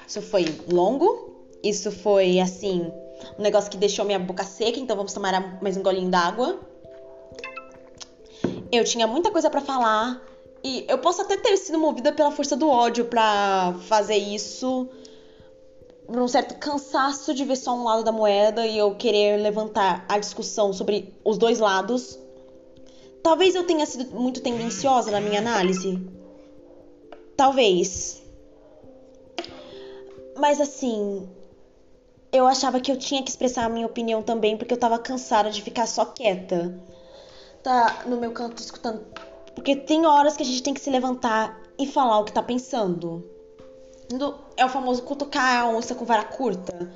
[0.06, 2.92] isso foi longo, isso foi assim,
[3.38, 6.60] um negócio que deixou minha boca seca, então vamos tomar mais um golinho d'água.
[8.70, 10.22] Eu tinha muita coisa para falar
[10.62, 14.88] e eu posso até ter sido movida pela força do ódio para fazer isso,
[16.08, 20.18] um certo cansaço de ver só um lado da moeda e eu querer levantar a
[20.18, 22.18] discussão sobre os dois lados.
[23.22, 25.98] Talvez eu tenha sido muito tendenciosa na minha análise.
[27.36, 28.22] Talvez.
[30.36, 31.28] Mas assim,
[32.32, 35.50] eu achava que eu tinha que expressar a minha opinião também, porque eu tava cansada
[35.50, 36.78] de ficar só quieta.
[37.62, 39.04] Tá no meu canto escutando.
[39.54, 42.42] Porque tem horas que a gente tem que se levantar e falar o que tá
[42.42, 43.24] pensando.
[44.56, 46.90] É o famoso cutucar a onça com vara curta.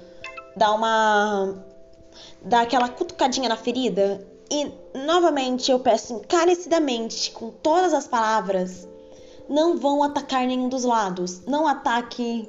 [0.56, 1.64] Dá uma.
[2.42, 4.26] Dá aquela cutucadinha na ferida.
[4.50, 8.86] E novamente eu peço encarecidamente, com todas as palavras,
[9.48, 11.44] não vão atacar nenhum dos lados.
[11.46, 12.48] Não ataque.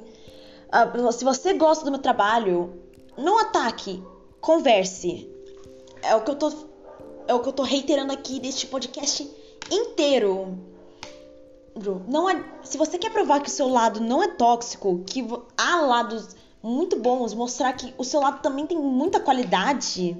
[0.68, 2.82] Uh, se você gosta do meu trabalho,
[3.16, 4.02] não ataque.
[4.40, 5.28] Converse.
[6.02, 6.52] É o que eu tô.
[7.26, 9.28] É o que eu tô reiterando aqui deste podcast
[9.70, 10.58] inteiro.
[12.06, 12.26] Não
[12.62, 15.24] se você quer provar que o seu lado não é tóxico, que
[15.56, 20.16] há lados muito bons, mostrar que o seu lado também tem muita qualidade,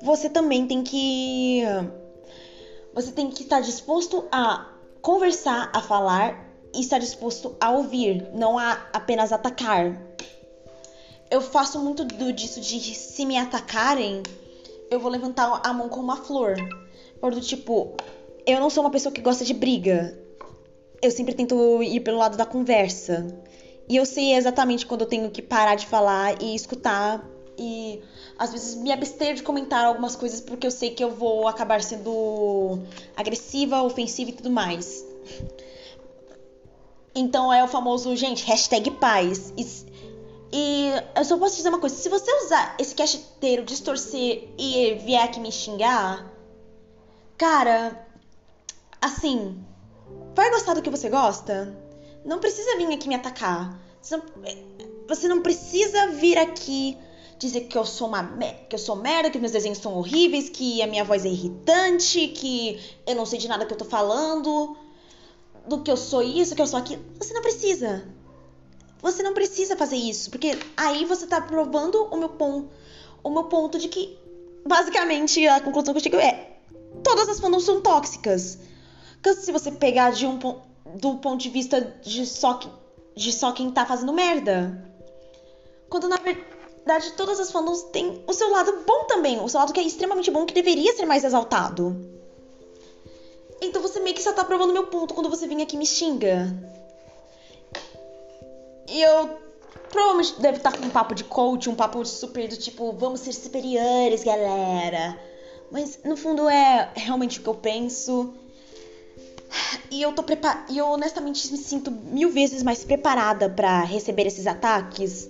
[0.00, 1.62] você também tem que
[2.94, 4.66] você tem que estar disposto a
[5.02, 10.00] conversar, a falar e estar disposto a ouvir, não a apenas atacar.
[11.30, 14.22] Eu faço muito do, disso de se me atacarem,
[14.90, 16.56] eu vou levantar a mão com uma flor.
[17.20, 17.94] Por do tipo,
[18.46, 20.18] eu não sou uma pessoa que gosta de briga.
[21.00, 23.26] Eu sempre tento ir pelo lado da conversa.
[23.88, 27.24] E eu sei exatamente quando eu tenho que parar de falar e escutar
[27.58, 28.00] e
[28.38, 31.82] às vezes me abster de comentar algumas coisas porque eu sei que eu vou acabar
[31.82, 32.78] sendo
[33.16, 35.04] agressiva, ofensiva e tudo mais.
[37.14, 39.52] Então é o famoso, gente, hashtag paz.
[39.56, 39.66] E,
[40.52, 44.94] e eu só posso dizer uma coisa: se você usar esse cast inteiro, distorcer e
[45.04, 46.30] vier aqui me xingar,
[47.36, 48.06] cara,
[49.00, 49.58] assim,
[50.34, 51.76] vai gostar do que você gosta?
[52.24, 53.78] Não precisa vir aqui me atacar.
[54.00, 54.24] Você não,
[55.08, 56.96] você não precisa vir aqui
[57.38, 58.24] dizer que eu sou uma
[58.68, 62.28] que eu sou merda, que meus desenhos são horríveis, que a minha voz é irritante,
[62.28, 64.76] que eu não sei de nada que eu tô falando,
[65.66, 67.02] do que eu sou isso, que eu sou aquilo.
[67.18, 68.04] Você não precisa.
[69.00, 72.68] Você não precisa fazer isso, porque aí você tá provando o meu ponto,
[73.22, 74.18] o meu ponto de que
[74.66, 76.58] basicamente a conclusão que eu chego é
[77.04, 78.58] todas as fandoms são tóxicas.
[79.22, 80.38] Porque se você pegar de um
[80.96, 82.60] do ponto de vista de só,
[83.14, 84.84] de só quem tá fazendo merda.
[85.88, 89.40] Quando na verdade todas as fandoms têm o seu lado bom também.
[89.40, 91.96] O seu lado que é extremamente bom, que deveria ser mais exaltado.
[93.60, 95.86] Então você meio que só tá provando meu ponto quando você vem aqui e me
[95.86, 96.46] xinga.
[98.88, 99.38] E eu
[99.90, 103.20] provavelmente deve estar tá com um papo de coach, um papo super do tipo, vamos
[103.20, 105.18] ser superiores, galera.
[105.70, 108.32] Mas no fundo é realmente o que eu penso.
[109.90, 110.70] E eu tô preparada.
[110.70, 115.28] E eu honestamente me sinto mil vezes mais preparada para receber esses ataques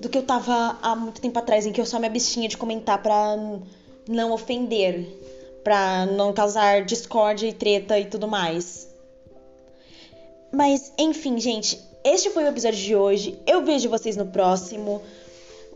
[0.00, 2.56] do que eu tava há muito tempo atrás, em que eu só me abstinha de
[2.56, 3.36] comentar pra
[4.08, 5.06] não ofender,
[5.62, 8.88] pra não causar discórdia e treta e tudo mais.
[10.52, 13.38] Mas, enfim, gente, este foi o episódio de hoje.
[13.46, 15.00] Eu vejo vocês no próximo.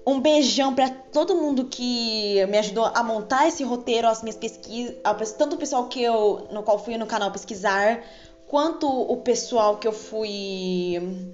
[0.07, 4.95] Um beijão para todo mundo que me ajudou a montar esse roteiro, as minhas pesquisas,
[5.37, 8.05] tanto o pessoal que eu no qual fui no canal pesquisar,
[8.47, 11.33] quanto o pessoal que eu fui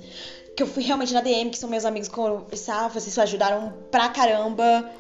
[0.57, 4.91] que eu fui realmente na DM, que são meus amigos conversar, vocês ajudaram pra caramba.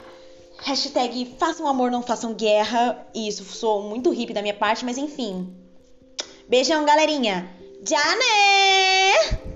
[0.59, 3.07] Hashtag façam amor, não façam guerra.
[3.15, 5.55] Isso sou muito hippie da minha parte, mas enfim.
[6.49, 7.49] Beijão, galerinha.
[7.85, 9.52] Já né?